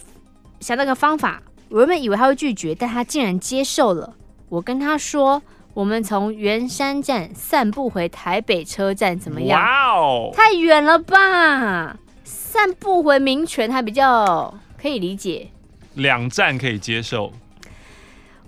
[0.60, 4.16] 想到个方法，我原本以为他会拒绝，但他竟然接受了。
[4.50, 5.44] 我跟他说。
[5.74, 9.60] 我们从圆山站散步回台北车站怎么样？
[9.60, 11.98] 哇哦，太远了吧！
[12.24, 15.50] 散步回民权还比较可以理解，
[15.96, 17.32] 两站可以接受。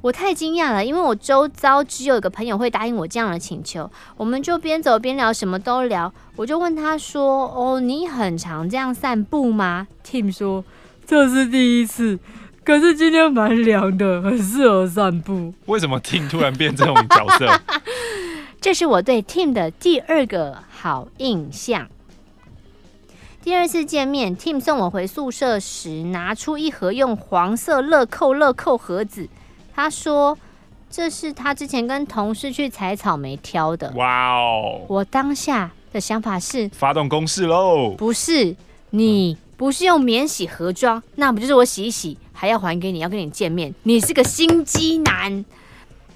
[0.02, 3.90] 我太惊讶了，因为我周遭只有一个朋友会答应我这样的请求。
[4.18, 6.14] 我们就边走边聊，什么都聊。
[6.36, 10.64] 我就问他说：“哦，你很常这样散步吗？”Tim 说
[11.08, 12.20] ：“这是第一次。”
[12.66, 15.54] 可是今天蛮凉的，很适合散步。
[15.68, 17.48] 为什么 Tim 突然变这种角色？
[18.60, 21.88] 这是我对 Tim 的第二个好印象。
[23.44, 29.30] 第二次见面，Tim 送我回宿舍时，拿出一盒用黄色乐扣乐扣盒子。
[29.76, 30.36] 他说
[30.90, 34.82] ：“这是他之前跟同事去采草莓挑的。”哇哦！
[34.88, 37.92] 我当下的想法是：发动攻势喽！
[37.92, 38.56] 不是，
[38.90, 42.18] 你不是用免洗盒装，那不就是我洗一洗？
[42.36, 45.44] 还要还给你，要跟你见面，你是个心机男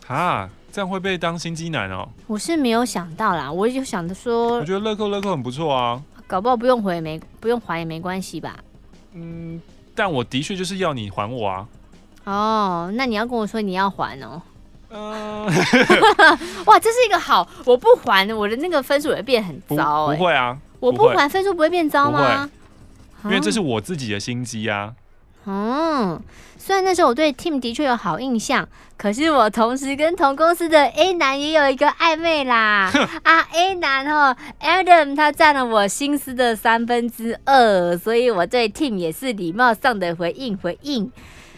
[0.08, 0.50] 啊！
[0.72, 2.08] 这样会被当心机男哦。
[2.28, 8.56] 我是没有想到啦，我就想着说，我觉得乐扣乐扣很不错啊，搞不好不用回没不用还也没关系吧。
[9.14, 9.60] 嗯，
[9.96, 11.68] 但我的确就是要你还我啊。
[12.26, 14.40] 哦，那你要跟我说你要还哦。
[14.92, 15.46] 嗯，
[16.66, 20.18] 哇，这是一个好，我不还我的那个分数也会变很糟欸。
[20.18, 22.50] 不会啊，我不还分数不会变糟吗？
[23.24, 24.94] 因为这是我自己的心机啊。
[25.52, 26.22] 嗯，
[26.60, 32.92] 虽然那时候我对 Tim 的确有好印象，可是我同时跟同公司的 A 男也有一个暧昧啦。
[33.24, 41.12] 啊，A 男哦，Adam 他占了我心思的三分之二，所以我对 Tim 也是礼貌上的回应回应。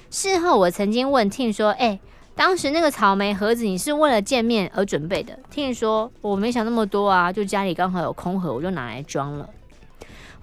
[0.10, 2.00] 事后我曾经问 Tim 说：“哎、欸，
[2.34, 9.50] 当时那个草莓盒子你是为了见面而准备的？”Tim 说：“我没想那么多啊，就家里刚好有空盒，我就拿来装了。”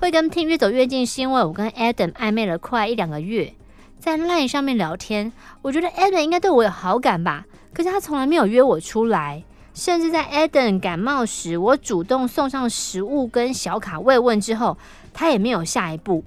[0.01, 3.53] 会跟 Tim 越走越近，是因为我跟 Adam 暧昧了快一两个月，
[3.99, 5.32] 在 LINE 上面聊天。
[5.62, 9.42] 我觉得 Adam 应该对我有好感吧，可是他从来没有约我出来，
[9.74, 14.78] 甚至在 Adam 感冒时，我主动送上食物跟小卡慰问之后，
[15.12, 16.24] 他也没有下一步。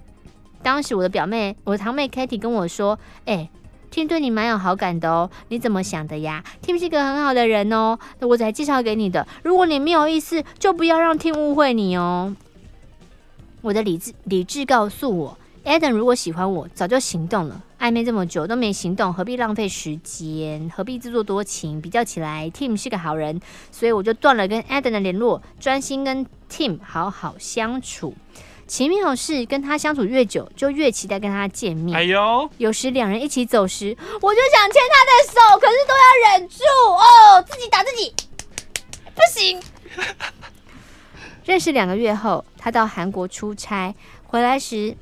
[0.62, 3.50] 当时我的表妹，我的堂妹 Katie 跟我说：“哎
[3.90, 9.26] ，Tim 对你蛮有好感的哦，你怎么想的呀？Tim 是一个很好的人哦，那我才介绍给你的。
[9.44, 12.36] 如果你没有意思，就不要让 Tim 误会你哦。”
[13.62, 17.62] 我的理智理智告诉我，Adam 如果喜欢我，早就行动了。
[17.80, 20.70] 暧昧这么久都没行动，何必浪费时间？
[20.70, 21.82] 何必自作多情？
[21.82, 23.40] 比较起来，Tim 是个好人，
[23.72, 28.16] 所以我就断了跟 Adam 的联络，专心跟 Tim 好好相处。
[28.68, 31.98] 奇妙是，跟他相处越久，就越期待跟他见面。
[31.98, 38.14] 哎呦，有时两人一起走时，我就想牵他的手，可是都要忍住哦，自己打自己，
[39.14, 39.60] 不行。
[41.52, 43.94] 认识两个月后，他到韩国出差，
[44.24, 44.96] 回来时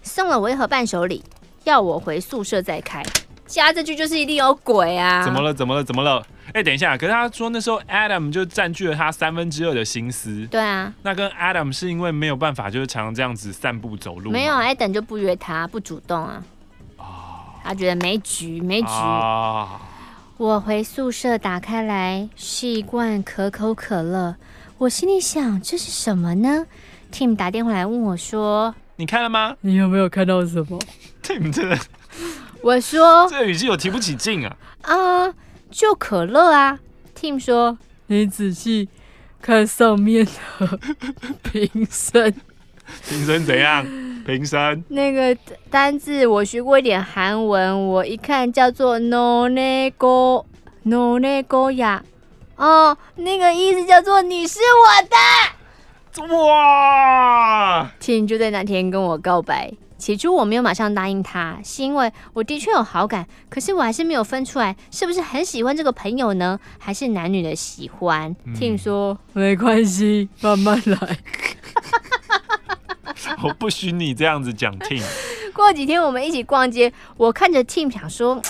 [0.00, 1.24] 送了我一盒伴手礼，
[1.64, 3.02] 要我回宿舍再开。
[3.44, 5.24] 加这句就是一定有鬼啊！
[5.24, 5.52] 怎么了？
[5.52, 5.82] 怎么了？
[5.82, 6.24] 怎么了？
[6.50, 10.46] 哎、欸，等一下，可是他说那时候 Adam 就占据了他三分之二的心思。
[10.46, 14.30] 对啊，那跟 Adam 是因为没有办法，就是常常这样子散步走路。
[14.30, 16.44] 没有，Adam 就不约他，不主动啊。
[16.98, 17.04] 哦、
[17.64, 18.86] 他觉得没局，没局。
[18.86, 19.68] 哦、
[20.36, 24.36] 我回宿舍打开来是一罐可口可乐。
[24.82, 26.66] 我心里想，这是什么呢
[27.12, 29.56] ？Tim 打电话来问我说：“你看了吗？
[29.60, 30.76] 你有没有看到什么
[31.22, 31.78] ？”Tim 真的，
[32.62, 35.32] 我说：“这个语气有提不起劲啊。”啊，
[35.70, 36.80] 就可乐啊。
[37.16, 37.78] Tim 说
[38.08, 38.88] ：“你仔细
[39.40, 40.26] 看上面
[40.58, 40.80] 的
[41.44, 42.34] 瓶身，
[43.08, 43.86] 瓶身怎样？
[44.26, 45.36] 瓶身那个
[45.70, 50.44] 单字我学过一点韩文，我一看叫做 no nego
[50.82, 52.02] no nego 呀，
[52.62, 56.36] 哦，那个意思叫做你是我的。
[56.36, 59.72] 哇！Tim 就在那天跟我告白。
[59.98, 68.32] 起初我没有马上答应他，是因为我的确有好感，可是我还是没有分出来是不是很喜欢这个朋友呢，还是男女的喜欢。
[68.56, 71.18] 听、嗯、说没关系，慢慢来。
[73.42, 74.72] 我不许你这样子讲。
[74.78, 75.02] Tim，
[75.52, 78.40] 过几天我们一起逛街，我看着 Tim 想说，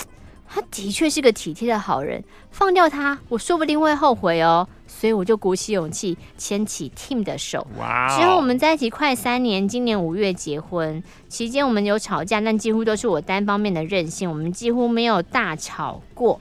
[0.53, 4.67] 他的确是个体贴的好人，放掉他，我说不定会后悔哦。
[4.85, 7.65] 所以我就鼓起勇气牵起 Tim 的手。
[7.79, 8.07] 哇！
[8.15, 11.01] 之后我们在一起快三年，今年五月结婚。
[11.27, 16.39] 期间我们有吵架，但几乎都是我单方面的任性，我们几乎没有大吵过。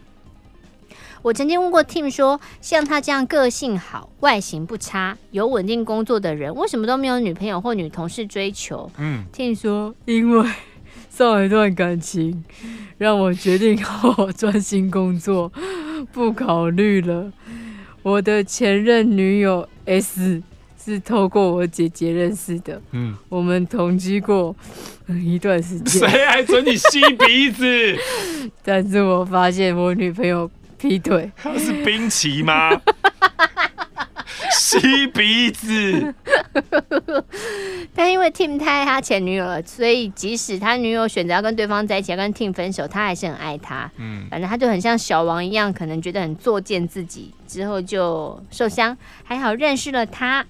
[1.22, 8.90] 我曾经问过 Tim 说，像他这样个性好、外形不差、有稳定工作的人，为什么都没有女朋友或女同事追求？
[8.98, 10.50] 嗯，Tim 说，因为
[11.14, 12.42] 上一段感情
[12.96, 15.52] 让我决定好好专心工作，
[16.10, 17.30] 不考虑了。
[18.02, 20.42] 我的前任女友 S
[20.82, 24.56] 是透过我姐姐认识的，嗯，我们同居过
[25.08, 26.08] 一段时间。
[26.08, 27.64] 谁还准你吸鼻子？
[28.64, 31.30] 但是我发现我女朋友劈腿。
[31.36, 32.70] 他是冰淇吗？
[34.58, 36.14] 吸鼻子，
[37.94, 43.90] 但因为 Tim 太爱他前女友了，所以即使他女友选择要跟对方在一起，要跟 Tim 分手，他还是很爱他。
[43.96, 48.96] 嗯，反正他就很像小王一样，可能觉得很作践自己，之后就受伤。
[49.24, 50.44] 还好认识了他。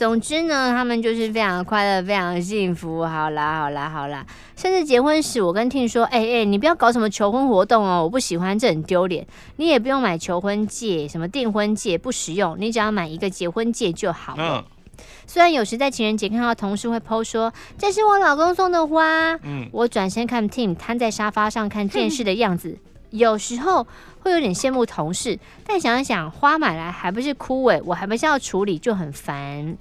[0.00, 3.04] 总之呢，他们就是非常快乐，非常幸福。
[3.04, 4.24] 好啦，好啦，好啦。
[4.56, 9.26] 甚至结婚时，我跟 Tim 说：“哎、欸、哎、欸，你不要搞什么求婚活动哦，我不喜欢，这很丢脸。
[9.56, 14.64] 你也不用买求婚戒，什么订婚戒不实用，你只要买一个结婚戒就好了。
[14.66, 22.78] 嗯、虽然有时在情人节看到同事会 po 说这是我老公送的花，嗯，我转身看 Tim 瘫在沙发上看电视的样子，
[23.10, 23.86] 有时候
[24.20, 29.76] 会有点羡慕同事，但想一想，花买来还不是枯萎，我还不是要处理，就很烦。”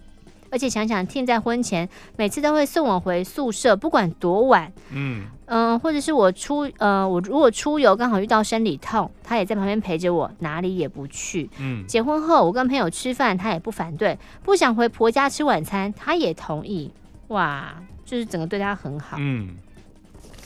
[0.52, 1.88] 而且想想，Tim 在婚前
[2.18, 11.50] 每次都会送我回宿舍，不管多晚，嗯嗯、呃，或者是我出呃，我如果出游刚好遇到生理痛，他也在旁边陪着我，哪里也不去。
[11.60, 16.92] 嗯，结婚后我跟朋友吃饭，他也不反对；不想回婆家吃晚餐，他也同意。
[17.28, 19.18] 哇，就是整个对他很好。
[19.20, 19.56] 嗯，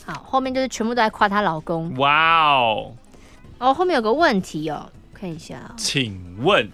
[0.04, 1.96] 好，后面就是全部都在夸她老公。
[1.96, 2.92] 哇哦，
[3.58, 6.70] 哦，后面有个问题哦，看一下，请问。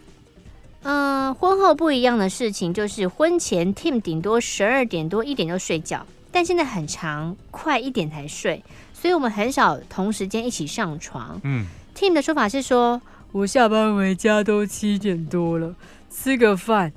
[0.82, 8.64] 嗯，婚后不一样的事情就是，婚前 Tim 顶多十二点多一点就睡觉，但现在很长，快一点才睡，
[8.94, 11.38] 所以我们很少同时间一起上床。
[11.44, 13.00] 嗯，Tim 的说法是说，
[13.32, 15.74] 我下班回家都七点多了，
[16.10, 16.92] 吃个饭，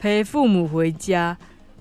[0.00, 1.36] 陪父母回家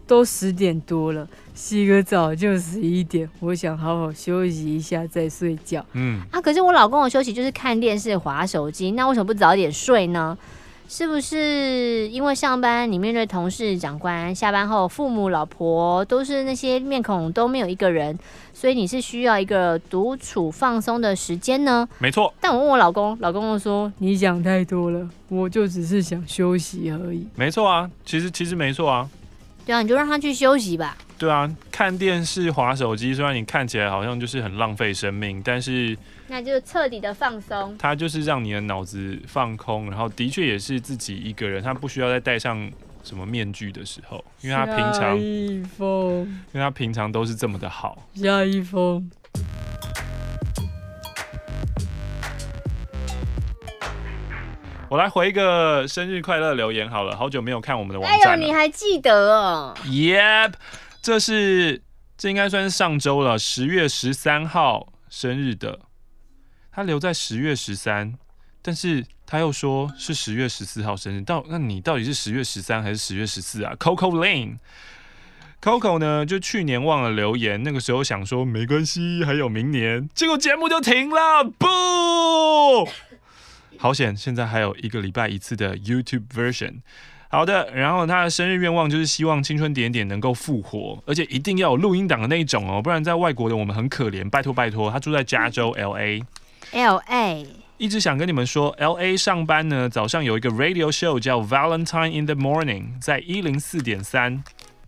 [0.05, 5.83] 都十点多了，洗个澡就十一点，我想好好休息一下再睡觉。
[5.93, 10.37] 嗯，啊，可是我老公的休息就是看电视、划手机，那为什么不早点睡呢？
[10.89, 18.17] 是不是因为上班你面对同事、长官，下班后父母、老婆都是那些面孔都没有一个人，
[18.53, 21.87] 所以你是需要一个独处放松的时间呢？
[21.99, 22.33] 没错。
[22.39, 29.09] 但我问我老公，老公就说：“你想太多了，我就只是想休息而已。”没错啊，其实其实没错啊。
[29.65, 30.95] 对啊，你就让他去休息吧。
[31.17, 35.97] 对啊，看电视、划手机，虽然你看起来好像就是很浪费生命，但是。
[36.29, 42.69] 那就是彻底的放松，他就是让你的脑子放空，然后的确也是自己一个人，他不需要再戴上
[43.01, 45.63] 什么面具的时候，因为他平常，因
[46.51, 48.05] 为他平常都是这么的好。
[48.13, 49.09] 下一封，
[54.89, 58.25] 我来回一个生日快乐留言好了，好久没有看我们的网站了。
[58.25, 60.55] 哎呦，你还记得哦？Yep，
[61.01, 61.81] 这是
[62.17, 64.89] 这应该算是上周了，十月十三号。
[65.09, 65.79] 生日的，
[66.77, 68.13] 他留在十月十三，
[68.61, 71.19] 但是他又说是十月十四号生日。
[71.21, 76.23] 到那你到底是十月十三还是十月十四啊？Coco Lane，Coco 呢？
[76.23, 81.67] 就去年忘了留言，那个时候想说没关系，还有明年，结果节目就停了，不，
[83.79, 84.15] 好险！
[84.15, 86.81] 现在还有一个礼拜一次的 YouTube version。
[87.29, 94.29] 好的，然后他的生日愿望就是希望青春点点能够复活，而且一定要有录音档的那一种哦，不然在外国的我们很可怜。
[94.29, 96.21] 拜托拜托，他住在加州 LA
[96.71, 97.45] LA，LA
[97.77, 104.43] 一直想跟你们说，LA 上班呢，早上有一个 radio show 叫 Valentine in the Morning，在一零四点三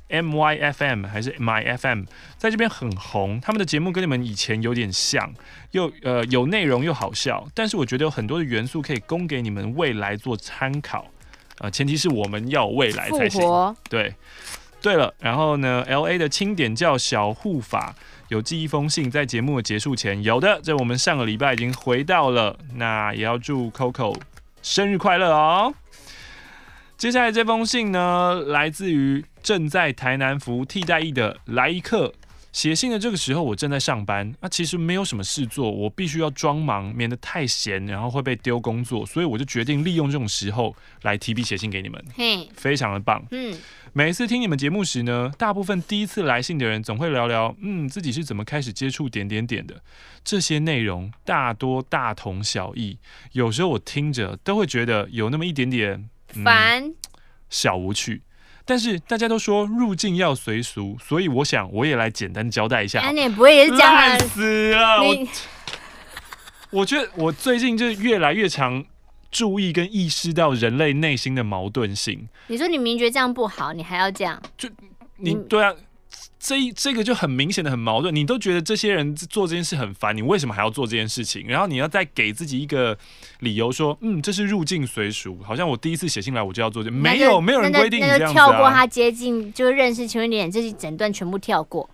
[0.09, 2.07] MYFM 还是 MyFM，
[2.37, 3.39] 在这边很红。
[3.39, 5.31] 他们的节目跟你们以前有点像，
[5.71, 11.05] 又呃有内容又好笑，但是我觉得有很多的元素可以供给你们未来做参考。
[11.59, 13.41] 啊，前提是我们要未来才行。
[13.87, 14.15] 对，
[14.81, 17.93] 对了，然后呢，LA 的清点叫小护法
[18.29, 24.15] 有寄一封信，在节目的结束前，有的，这我们上个礼拜已经回到了，那也要祝 Coco
[24.61, 25.73] 生日快乐哦。
[26.95, 32.13] 接下来这封信呢，来自于正在台南服替代役的莱伊克。
[32.51, 43.23] 写信的这个时候，我正在上班，那、啊、其实没有什么事做，我必须要装忙，免得太闲，然后会被丢工作，所以我就决定利用这种时候来提笔写信给你们，嘿，非常的棒。
[43.31, 43.55] 嗯，
[43.93, 49.81] 每一次听你们节目时呢，大部分第一次来信的人总会聊聊，嗯，自己是怎么开始接触点点点的，
[50.23, 52.97] 这些内容大多大同小异，
[53.33, 56.09] 有时候我听着都会觉得有那么一点点
[56.43, 56.95] 烦、嗯，
[57.49, 58.23] 小无趣。
[58.65, 63.09] 但是大家都说入境要随俗，所以我想我也来简单交代一下。
[63.11, 63.93] 你不会也是这样？
[63.95, 65.01] 烂死了！
[65.01, 65.27] 我
[66.81, 68.85] 我觉得我最近就越来越常
[69.31, 72.27] 注意跟意识到人类内心的矛盾性。
[72.47, 74.41] 你说你明觉这样不好，你还要这样？
[74.57, 74.69] 就
[75.17, 75.73] 你对啊。
[76.39, 81.45] 这这个就很明显的很矛盾，你都觉得这些人做这件事很烦，你为什么还要做这件事情？
[81.47, 82.97] 然后你要再给自己一个
[83.39, 88.27] 理由说，嗯，这是入境随俗，好像我第一次写信来我就要做这，没有没有人规定你这样子啊。
[88.27, 91.89] 那就跳过他接近就是认识请问点，这些整段全部跳过。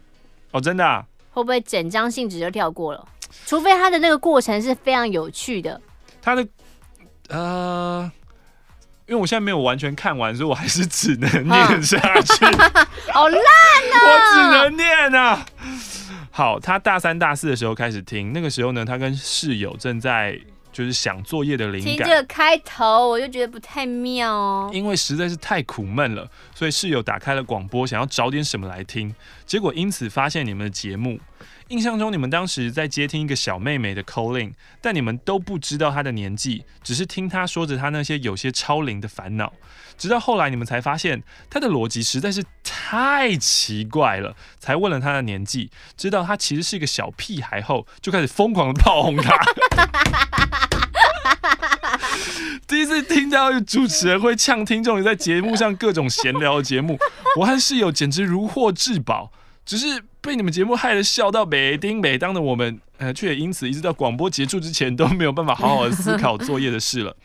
[0.52, 1.04] 哦，真的啊？
[1.32, 3.04] 会不会整张信纸就跳过了？
[3.48, 5.82] 除非他的那个过程是非常有趣的。
[6.22, 6.48] 他的
[7.30, 8.12] 呃。
[9.08, 12.46] 因为我现在没有完全看完，所以我还是只能念下去。
[13.12, 13.96] 好烂啊！
[14.02, 15.46] 我只能念啊。
[16.32, 20.40] 好，他大三大四的时候开始听，那个时候呢，他跟室友正在
[20.74, 21.96] 就是想作业的灵感。
[21.96, 24.72] 听这个开头，我就觉得不太妙哦。
[24.74, 29.14] 因为实在是太苦闷了，所以室友打开了广播，想要找点什么来听，
[29.46, 31.20] 结果因此发现你们的节目。
[31.70, 39.52] 印象中，你们当时在接听一个小妹妹的 calling，但你们都不知道她的年纪，只是听她说着她那些有些超龄的烦恼。
[39.98, 49.36] 直到后来，你们才发现她的逻辑实在是太奇怪了，才问了她的年纪，知道她其实是一个小屁孩后，就开始疯狂的炮轰她。
[52.68, 57.00] 第一次听到主持人会呛听众在节目上各种闲聊的节目，
[57.38, 59.32] 我和室友简直如获至宝。
[59.66, 67.16] 只是被你们节目害得笑到每叮每当的我们，呃，却也因此一直到广播结束之前都没有办法好好思考作业的事了。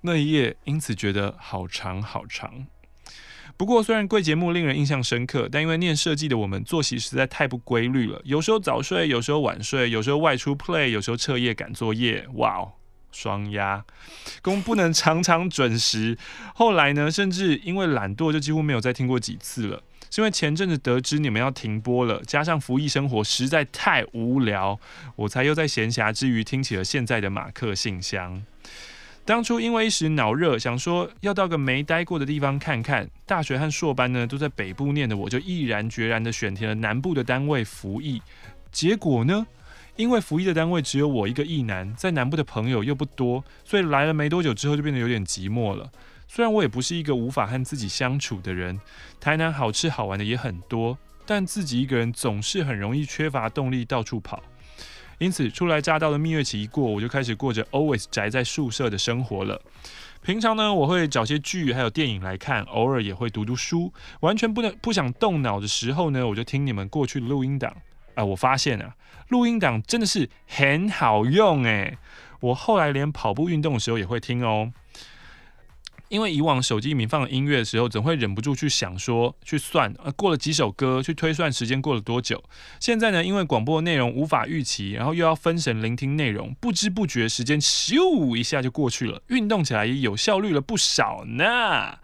[0.00, 2.66] 那一夜因此觉得好长好长。
[3.56, 12.26] 不过虽然贵节目令人印象深刻，但因为念设计的我们作息实在太不规律了，有时候早睡，有时候晚睡，有时候外出 play，有时候彻夜赶作业。
[12.34, 12.72] 哇哦，
[13.12, 13.84] 双压，
[14.42, 16.18] 工不能常常准时。
[16.56, 19.80] 后来呢，甚至因为懒惰，就几乎没有再听过几次了。
[20.14, 24.78] 是因为前阵子得知你们要停播了，加上服役生活实在太无聊，
[25.16, 28.40] 我才又在闲暇之余听起了现在的马克信箱。
[29.24, 38.22] 当初因为一时脑热，想说要到个没待过的地方看看，大学和硕班呢都在北部念的，我就毅然决然的选填了南部的单位服役。
[38.70, 39.44] 结果呢，
[39.96, 45.90] 因为服役的单位只有我一个役男，在南部的朋友又不多，所以来了没多久之后就变得有点寂寞了。
[46.26, 48.80] 虽然我也不是一个无法和自己相处的人，
[49.20, 54.42] 台南好吃好玩的也很多，但自己一个人总是很容易缺乏动力到处跑。
[55.18, 59.60] 因此，初来乍到的蜜月期一过，我就开始过着 always 宅在宿舍的生活了。
[60.22, 63.92] 平常呢，我会找些剧还有电影来看，偶尔也会读读书。
[64.20, 67.76] 完全不能不想动脑的时候呢，我就听你们过去的录音档。
[68.14, 68.94] 啊、我发现啊，
[69.28, 71.96] 录音档真的是很好用诶。
[72.40, 74.72] 我后来连跑步运动的时候也会听哦。
[76.14, 82.40] 因为以往手机里面放音乐的时候，总会忍不住去想说、去算，呃，过了几首歌，去推算时间过了多久。
[82.78, 91.98] 现在呢，因为广播内容无法预期，然后又要分神聆听内容，不知不觉时间咻一下就过去了，运动起来也有效率了不少呢。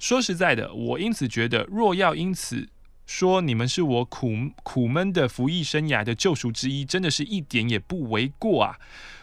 [0.00, 2.68] 说实在的，我因此觉得，若要因此
[3.06, 4.32] 说你们是我苦
[4.64, 8.76] 苦闷的服役生涯的救赎之一，真的是一点也不为过啊。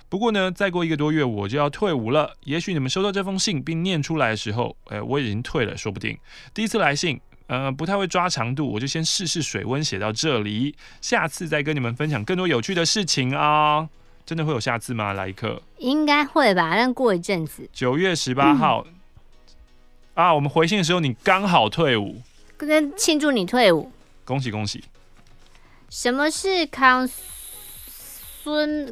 [0.09, 2.35] 不过呢，再过一个多月我就要退伍了。
[2.43, 6.17] 也许你们收到这封信并念出来的时候，呃，我已经退了，说不定。
[6.53, 10.75] 第一次来信，呃，不太会抓长度，我就先试试水温，写到这里。
[10.99, 13.89] 下次再跟你们分享更多有趣的事情啊、哦！
[14.25, 15.13] 真的会有下次吗？
[15.13, 16.75] 来一刻，应该会吧。
[16.75, 18.95] 但过一阵子，九月十八号、嗯、
[20.15, 22.21] 啊，我们回信的时候你刚好退伍，
[22.57, 23.91] 跟庆祝你退伍，
[24.25, 24.83] 恭喜恭喜。
[25.89, 26.65] 什么是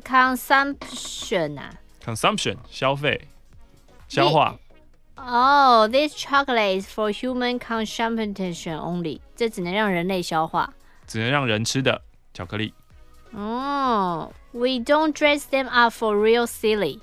[0.03, 1.69] 康？consumption 啊
[2.03, 3.27] ，consumption 消费
[4.07, 4.57] 消化。
[5.15, 10.71] 哦、oh,，this chocolate is for human consumption only，这只能让人类消化，
[11.07, 12.01] 只能让人吃的
[12.33, 12.73] 巧克力。
[13.31, 16.99] 哦、oh,，we don't dress them up for real silly。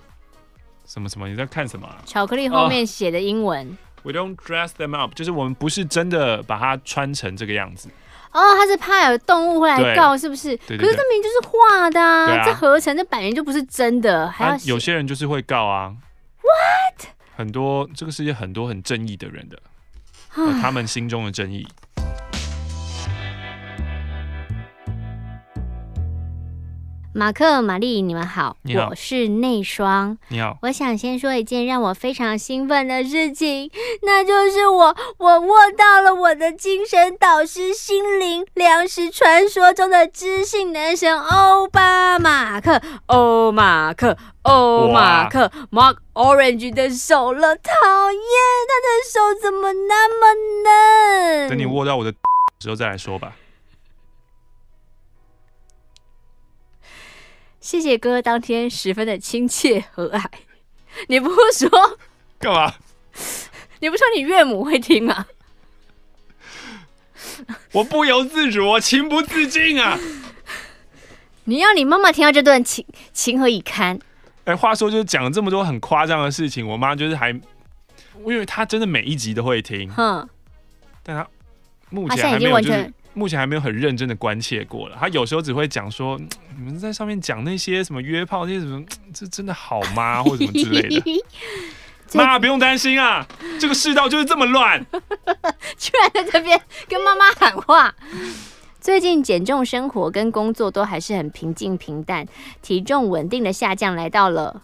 [0.86, 1.28] 什么什么？
[1.28, 2.02] 你在看什么、啊？
[2.06, 3.76] 巧克力后面写的英文。
[4.04, 7.88] We don't dress them up，就是我们不是真的把它穿成这个样子。
[8.34, 10.48] 哦，他是怕有动物会来告，是不是？
[10.58, 15.94] 对对对，可是这明明就是画的啊，啊这合成这摆明就不是真的，还要、啊、有些人就是会告啊。
[16.42, 17.06] What？
[17.36, 19.58] 很多这个世界很多很正义的人的，
[20.60, 21.66] 他们心中的正义。
[27.16, 30.18] 马克、玛丽，你们好，你好，我是内双。
[30.30, 33.70] 你好，我想先说一件让我非常兴奋的事情，
[34.02, 47.70] 那就是我我握到了我的精神导师、心灵粮食传说中的知性男神欧巴马克，欧马克，欧马克，Mark Orange 的手了，讨
[48.10, 48.20] 厌，
[48.66, 50.26] 他的手怎么那么
[50.64, 51.48] 嫩？
[51.48, 52.12] 等你握到我的
[52.60, 53.36] 时候再来说吧。
[57.64, 60.22] 谢谢哥，当天十分的亲切和蔼。
[61.08, 61.98] 你不说
[62.38, 62.74] 干嘛？
[63.80, 65.24] 你不说你岳母会听吗？
[67.72, 69.98] 我不由自主，我情不自禁啊！
[71.44, 72.84] 你要你妈妈听到这段情
[73.14, 73.98] 情何以堪？
[74.44, 80.28] 哎、欸，话说就是讲了这么多很夸张的事情，我妈就是还，因为她真的每一集都会听，哼，
[81.02, 81.26] 但她
[81.88, 82.92] 目前还没有就是。
[83.14, 86.18] 目前还没有很认真的关切过了，他有时候只会讲说，
[86.56, 88.84] 你们在上面讲那些什么约炮那些什么，
[89.14, 90.22] 这真的好吗？
[90.24, 91.24] 或者什么之类的。
[92.12, 93.26] 妈不用担心啊，
[93.58, 94.84] 这个世道就是这么乱。
[95.76, 97.94] 居然在这边跟妈妈喊话。
[98.80, 102.26] 最近减重生活跟工作都还是很平静平淡，
[102.60, 104.62] 体重稳定的下降，来到了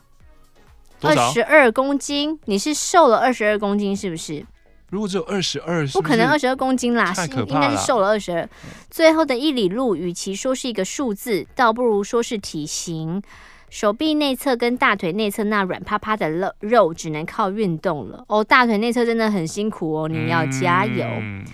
[1.00, 2.38] 二十二公斤。
[2.44, 4.44] 你是瘦了二十二公斤是不是？
[4.90, 8.48] 如果只有二十二，不可能二十二公斤啦，太可怕，应该是瘦了二十二。
[8.90, 13.22] 最后的一里路，与其说是一个数字，倒不如说是体型。
[13.70, 18.24] 手臂内侧跟大腿内侧那软趴趴的肉肉，只能靠运动了。
[18.26, 21.06] 哦，大腿内侧真的很辛苦哦，你要加油。
[21.06, 21.44] 嗯、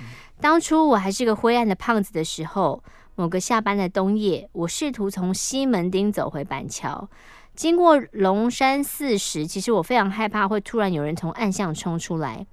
[0.40, 2.82] 当初我还是个灰暗的胖子的时候，
[3.16, 7.06] 某个下班的冬夜，我试图从西门町走回板桥，
[7.54, 12.46] 经过龙山寺时，其实我非常害怕会突然有人从暗巷冲出来。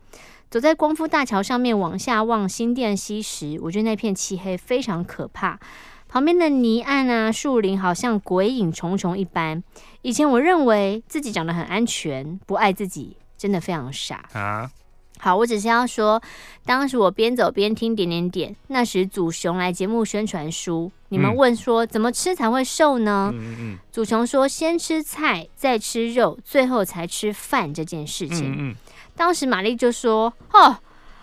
[0.54, 5.60] 走在光复大桥上面往下望新店溪时，我觉得那片漆黑非常可怕，
[6.08, 9.64] 旁边的泥岸啊、树林好像鬼影重重一般。
[10.04, 14.70] 以前我认为自己长得很安全，不爱自己真的非常傻啊。
[15.18, 16.22] 好，我只是要说，
[16.66, 18.56] 当时我边走边听点点点。
[18.68, 23.32] 那时祖雄来节目宣传书，你们问说怎么吃才会瘦呢？
[23.34, 23.78] 嗯嗯嗯。
[23.92, 28.76] 祖雄说先吃菜，再吃肉，最后才吃饭这件事情。
[29.16, 30.78] 当时玛丽就说：“哦，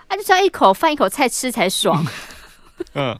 [0.08, 2.04] 啊，就是要一口饭一口菜吃才爽。
[2.94, 3.18] ”嗯，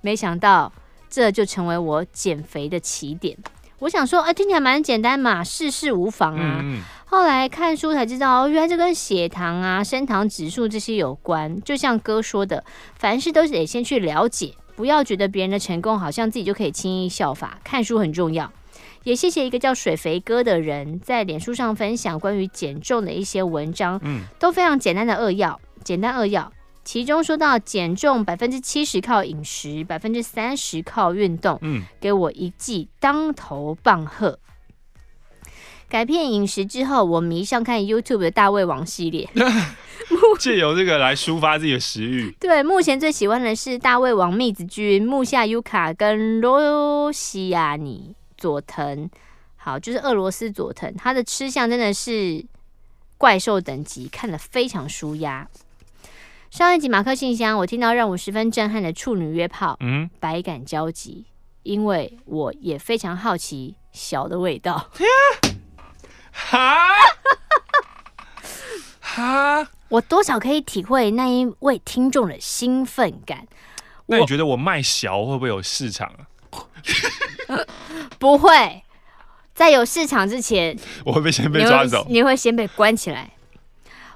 [0.00, 0.72] 没想到
[1.10, 3.36] 这就成为我减肥的起点。
[3.80, 6.64] 我想说，哎，听起来蛮简单嘛，试试无妨啊。
[7.06, 11.60] 后来看书才知道，原来这跟血糖啊、升糖指数这些有关。
[11.62, 12.64] 就像哥说的，
[12.96, 17.58] 凡事都得先去了解，不要觉得别人的成功好像自己就可以轻易效法。
[17.62, 18.52] 看书很重要。
[19.04, 26.52] 也谢谢一个叫水肥哥的人在脸书上分享关于减重的一些文章，嗯，都非常简单的扼要，简单扼要。
[26.84, 34.38] 其中说到减重百分之七十靠饮食，百分之三十靠运动，嗯，给我一记当头棒喝。
[35.88, 39.28] 改变饮食之后，我迷上看 YouTube 的大胃王系列，
[40.38, 42.30] 借由这个来抒发自己的食欲。
[42.40, 48.14] 对，目前最喜欢的是大胃王蜜子君、木下优卡跟罗西亚尼。
[48.38, 49.10] 佐藤，
[49.56, 52.46] 好，就是俄罗斯佐藤，他的吃相真的是
[53.18, 55.46] 怪兽等级，看得非常舒压。
[56.50, 61.26] 上一集马克信箱，我听到让我十分震撼的处女约炮，嗯，百感交集，
[61.62, 64.90] 因为我也非常好奇小的味道。
[66.32, 66.86] 哈，
[69.00, 73.46] 哈，我多少可以体会那一位听众的兴奋感。
[74.06, 76.24] 那你觉得我卖小会不会有市场啊？
[78.18, 78.82] 不会，
[79.54, 83.30] 在有市场之前，我会被先被抓走，你会，你会先被关起来。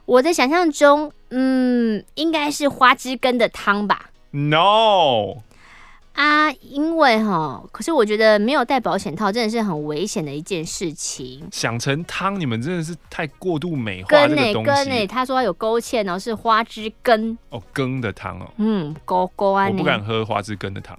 [0.05, 5.37] 我的想象中，嗯，应该是花枝根的汤吧？No，
[6.15, 11.49] 啊，因为哈，可是我觉得没有带保险套真的是很危险的一件事情。
[11.53, 14.71] 想成汤，你们真的是太过度美化这个东西。
[14.71, 15.07] 羹呢？
[15.07, 20.99] 他说他有勾芡，然后是花枝根哦，羹的汤哦，嗯，勾勾啊，我不敢喝花枝根的汤。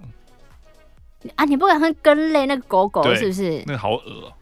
[1.36, 3.62] 啊，你不敢看根类那个狗狗是不是？
[3.66, 4.32] 那个好恶。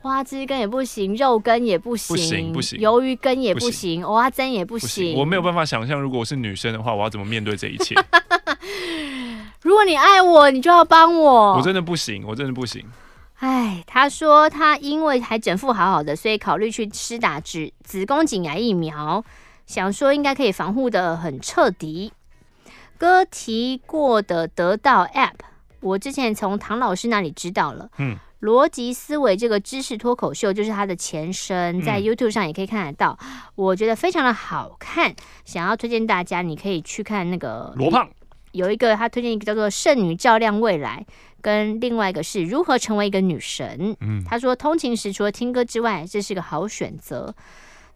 [0.00, 5.18] 花枝根也不行，肉根也不行，不行不行，鱿鱼根也不行，蚵仔煎也不行，不行。
[5.18, 7.94] 我没有办法想象，如果我是女生的话，我要怎么面对这一切？
[9.62, 11.54] 如果你爱我，你就要帮我。
[11.54, 12.84] 我真的不行，我真的不行。
[13.40, 19.24] 哎，他说他因为还整副好好的，所以考虑去施打子子宫颈癌疫苗，
[19.66, 22.12] 想说应该可以防护的很彻底。
[22.98, 25.34] 哥提过的得到 App，
[25.80, 27.88] 我之前从唐老师那里知道了。
[27.98, 38.08] 嗯，逻辑思维这个知识脱口秀就是它的前身，在 YouTube 上也可以看得到，嗯、我觉得非常的好看，想要推荐大家，你可以去看那个罗胖，
[38.52, 41.06] 有一个他推荐一个叫做《圣女照亮未来》，
[41.40, 43.96] 跟另外一个是如何成为一个女神。
[44.00, 47.34] 嗯，他说通勤时除了听歌之外，这是个好选择。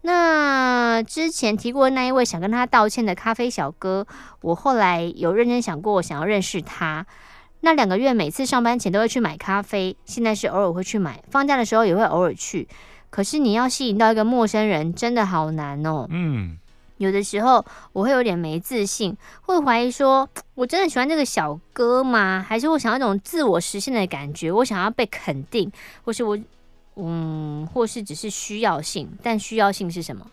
[0.04, 4.04] 那之前提过那一位想跟他道歉的咖啡小哥，
[4.40, 7.06] 我后来有认真想过，我想要认识他。
[7.60, 12.66] 那两个月每次上班前都会去买咖啡，现在是偶尔会去买，放假的时候也会偶尔去。
[13.10, 16.08] 可是你要吸引到一个陌生人，真的好难哦。
[16.10, 16.58] 嗯，
[16.96, 22.44] 有的时候我会有点没自信，会怀疑说，我真的喜欢这个小哥吗？
[22.48, 24.50] 还是我想要一种自我实现的感觉？
[24.50, 25.70] 我想要被肯定，
[26.04, 26.36] 或是我。
[26.96, 30.26] 嗯，或是只是需要性，但需要性是什么？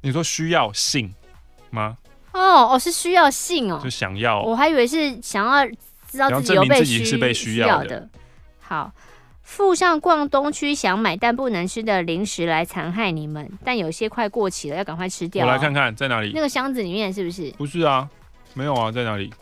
[0.00, 1.12] 你说需要性
[1.70, 1.98] 吗？
[2.32, 4.40] 哦哦，是需要性哦，就想要。
[4.42, 5.66] 我还以为是想要
[6.08, 8.08] 知道自己有被需是被需要的。
[8.60, 8.92] 好，
[9.42, 15.48] 附上逛东区想买但不能吃的零食来残害你们，但有些快过期了，要赶快吃掉哦。
[15.48, 16.30] 我来看看在哪里？
[16.32, 17.50] 那个箱子里面是不是？
[17.52, 18.08] 不是啊，
[18.54, 19.32] 没有啊，在哪里？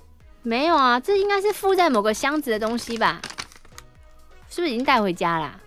[0.43, 3.21] 没有啊，这应该是附在某个箱子的东西吧？
[4.49, 5.61] 是不是已经带回家了？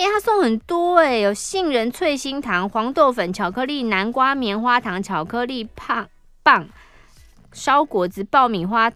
[0.00, 6.08] 哎、欸，他送很多哎、欸，有杏仁脆心糖、黄豆粉、巧克力、南瓜棉花糖、巧克力棒
[6.42, 6.66] 棒、
[7.52, 8.90] 烧果子、爆米花、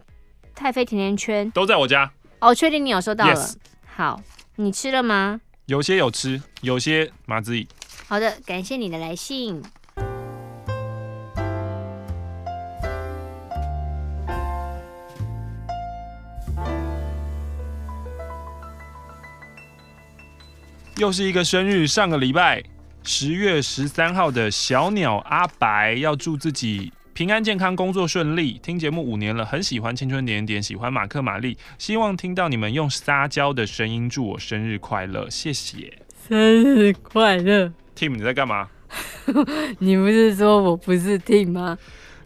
[0.55, 2.11] 太妃甜甜圈，都在我家。
[2.39, 3.57] 哦，确定你有收到了？Yes.
[3.85, 4.23] 好，
[4.57, 5.43] 你吃了吗？
[5.67, 7.69] 有些有吃，有些麻子意。
[8.09, 9.63] 好的，感谢你的来信。
[20.97, 22.63] 又是一个生日，上个礼拜
[23.03, 28.61] 十月十三号的小鸟阿白要祝自己平安健康，工作顺利。
[28.63, 35.99] 听节目五年了，很喜欢青春点点，喜欢马克玛丽，希望听到你们用撒娇的声音祝我生日快乐，谢谢。
[36.29, 38.69] 生日快乐，Tim，你在干嘛？
[39.81, 41.77] 你不是说我不是 Tim 吗？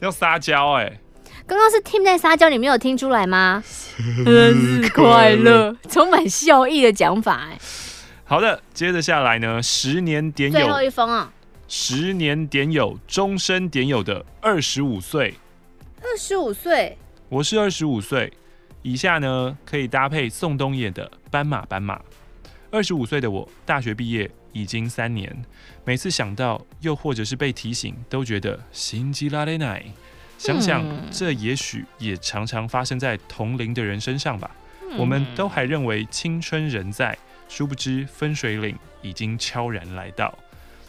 [0.00, 1.00] 要撒娇哎！
[1.46, 3.64] 刚刚是 Tim 在撒娇，你没有听出来吗？
[3.66, 7.58] 生日快乐，充满笑意的讲法哎。
[8.30, 11.32] 好的，接着下来呢，十年点友，最后一封啊，
[11.66, 15.34] 十年点友，终身点友的二十五岁，
[16.02, 16.98] 二十五岁，
[17.30, 18.30] 我是二十五岁，
[18.82, 21.96] 以下呢可以搭配宋冬野的《斑马斑马》。
[22.70, 25.34] 二十五岁的我，大学毕业已经三年，
[25.86, 29.82] 每次想到，又或者是被提醒，都觉得心机拉累奶。
[30.36, 34.50] 想想，这也许也常常发生在同龄的人身上吧。
[34.82, 37.16] 嗯、我们都还认为青春仍在。
[37.48, 40.36] 殊不知分水岭已经悄然来到，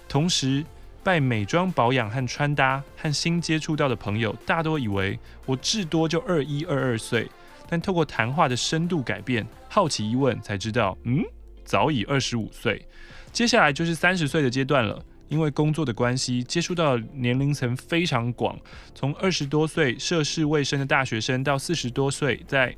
[0.07, 0.63] 同时
[1.03, 7.29] 拜美妆保养和穿搭和新接触到的朋友，大多以为我至多就二一二二岁，
[7.67, 11.23] 但透过谈话的深度改变，好奇一问才知道，嗯，
[11.63, 12.85] 早已二十五岁。
[13.31, 18.59] 接下来就是三十岁的阶段了，因为工作的关系，接触到年龄层非常广，
[18.93, 22.75] 从二十多岁涉世未深的大学生，到四十多岁在。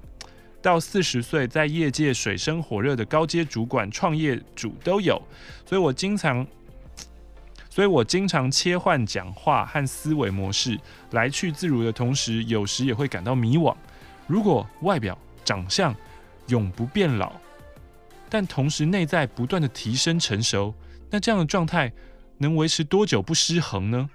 [0.62, 5.20] 到四十岁，在业界水深火热的高阶主管、创业主都有，
[5.66, 6.46] 所以我经常，
[7.70, 10.80] 所以我经常切换讲话和思维模式，
[11.12, 13.76] 来去自如的同时，有时也会感到迷惘。
[14.28, 15.96] 如果外表长相
[16.48, 17.34] 永不变老，
[18.30, 20.74] 但同时内在不断的提升成熟，
[21.10, 21.92] 那这样的状态
[22.38, 24.10] 能维持多久不失衡呢？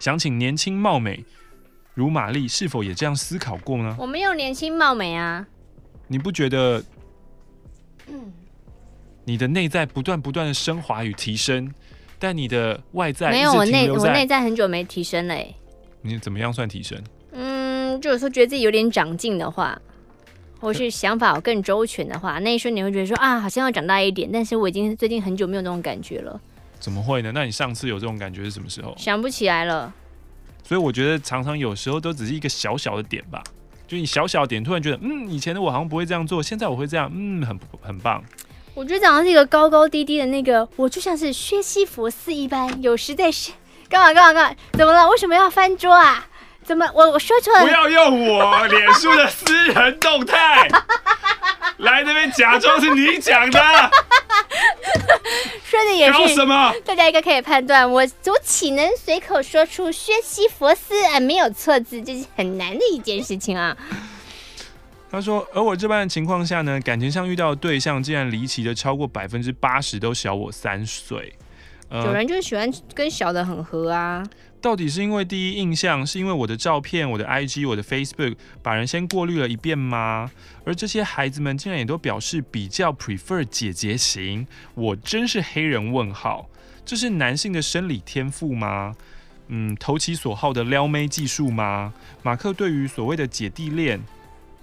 [0.00, 1.24] 想请年轻貌美。
[1.94, 3.96] 如玛丽是否也这样思考过呢？
[3.98, 5.46] 我没有年轻貌美啊。
[6.08, 6.82] 你不觉得？
[9.24, 11.72] 你的内在不断不断的升华与提升，
[12.18, 15.56] 但你的外在没有，我内我内在很久没提升嘞、欸。
[16.02, 17.02] 你怎么样算提升？
[17.32, 19.80] 嗯，就有时候觉得自己有点长进的话，
[20.60, 24.28] 或是想法更周全的话，那一瞬你会觉得说啊，好像要长大一点。
[24.30, 26.38] 但是我已经最近很久没有那种感觉了。
[26.78, 27.32] 怎么会呢？
[27.32, 28.94] 那你上次有这种感觉是什么时候？
[28.98, 29.90] 想不起来了。
[30.64, 33.42] 所以我觉得常常有时候都只是一个小小的点吧，
[33.86, 38.24] 就你小小的点突然觉得，嗯，以前的我好像不会这样做，现在我会这样，嗯，很很棒。
[38.72, 43.52] 我觉得长得是一个高高低低的那个，我就像是薛西佛斯一般，有时在是
[43.88, 44.56] 干嘛干嘛干嘛？
[44.72, 45.08] 怎么了？
[45.10, 46.26] 为什么要翻桌啊？
[46.64, 47.62] 怎么我我说错了？
[47.62, 50.66] 不要用我脸书的私人动态
[51.84, 53.60] 来这边假装是你讲的。
[55.64, 56.72] 说的也是，什么？
[56.84, 63.76] 大家应该可以判断，我我岂能随口说出薛西佛斯啊没有错字，这是很难的一件事情啊。
[65.10, 71.34] 他说，而我这般的情况下呢，感情上遇到的对象竟然离奇的超过百分之八十都小我三岁。
[71.90, 74.24] 有人就喜欢跟小的很合啊。
[74.64, 80.30] 到底是因为第一印象，是因为我的照片、我的 IG、我的 Facebook 把人先过滤了一遍吗？
[80.64, 86.48] 而这些孩子们竟然也都表示比较 prefer 姐姐型，我真是黑人问号。
[86.82, 88.96] 这是男性的生理天赋吗？
[89.48, 91.92] 嗯，投其所好的撩妹技术吗？
[92.22, 94.02] 马克对于所谓的姐弟恋、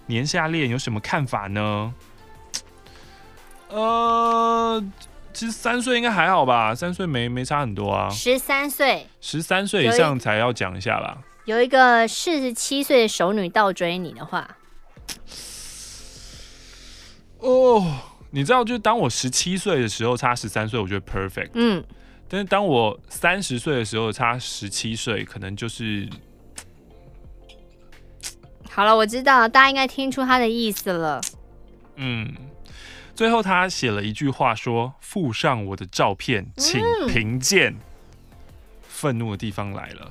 [0.06, 1.94] 年下恋有什么看法呢？
[3.68, 4.84] 呃。
[5.32, 8.08] 其实三岁应该还好吧，三岁没没差很多啊。
[8.10, 11.18] 十三岁，十三岁以上才要讲一下啦。
[11.44, 14.56] 有一个四十七岁的熟女倒追你的话，
[17.38, 17.84] 哦，
[18.30, 21.50] 你知道，就当我十七岁的时候差十三岁，我觉得 perfect。
[21.54, 21.82] 嗯，
[22.28, 26.08] 但是当我三十岁的时候差十七岁，可能就是……
[28.70, 31.20] 好了，我知道，大家应该听出他的意思了。
[31.96, 32.32] 嗯。
[33.22, 37.72] 最后，他写了一句话说：“附上我的照片，请评鉴。
[37.72, 37.80] 嗯”
[38.82, 40.10] 愤怒的地方来了，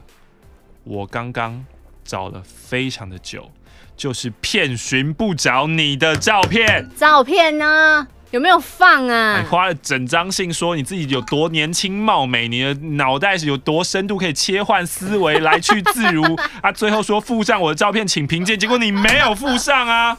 [0.86, 1.66] 我刚刚
[2.06, 3.52] 找了非常的久，
[3.98, 6.90] 就是遍寻不着你的照片。
[6.96, 8.08] 照片呢？
[8.32, 9.42] 有没有放啊？
[9.42, 16.24] 你花了整张信说你自己有多年轻貌美，你的脑袋是有多深度，可以切换思维，来去自如
[16.64, 16.72] 啊！
[16.72, 20.18] 最后说附上我的照片，请评鉴，结果你没有附上啊！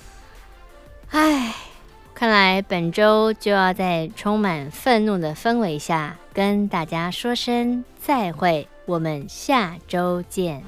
[1.13, 1.55] 唉。
[2.23, 10.63] 看来本周就要在充满愤怒的氛围下跟大家说声再会，我们下周见。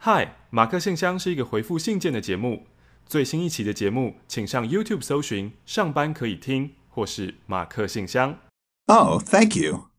[0.00, 2.66] 嗨，马克信箱是一个回复信件的节目。
[3.06, 8.38] 最新一期的节目，请上 YouTube 搜寻“上班可以听”或是“马克信箱”。
[8.90, 9.91] Oh, thank you.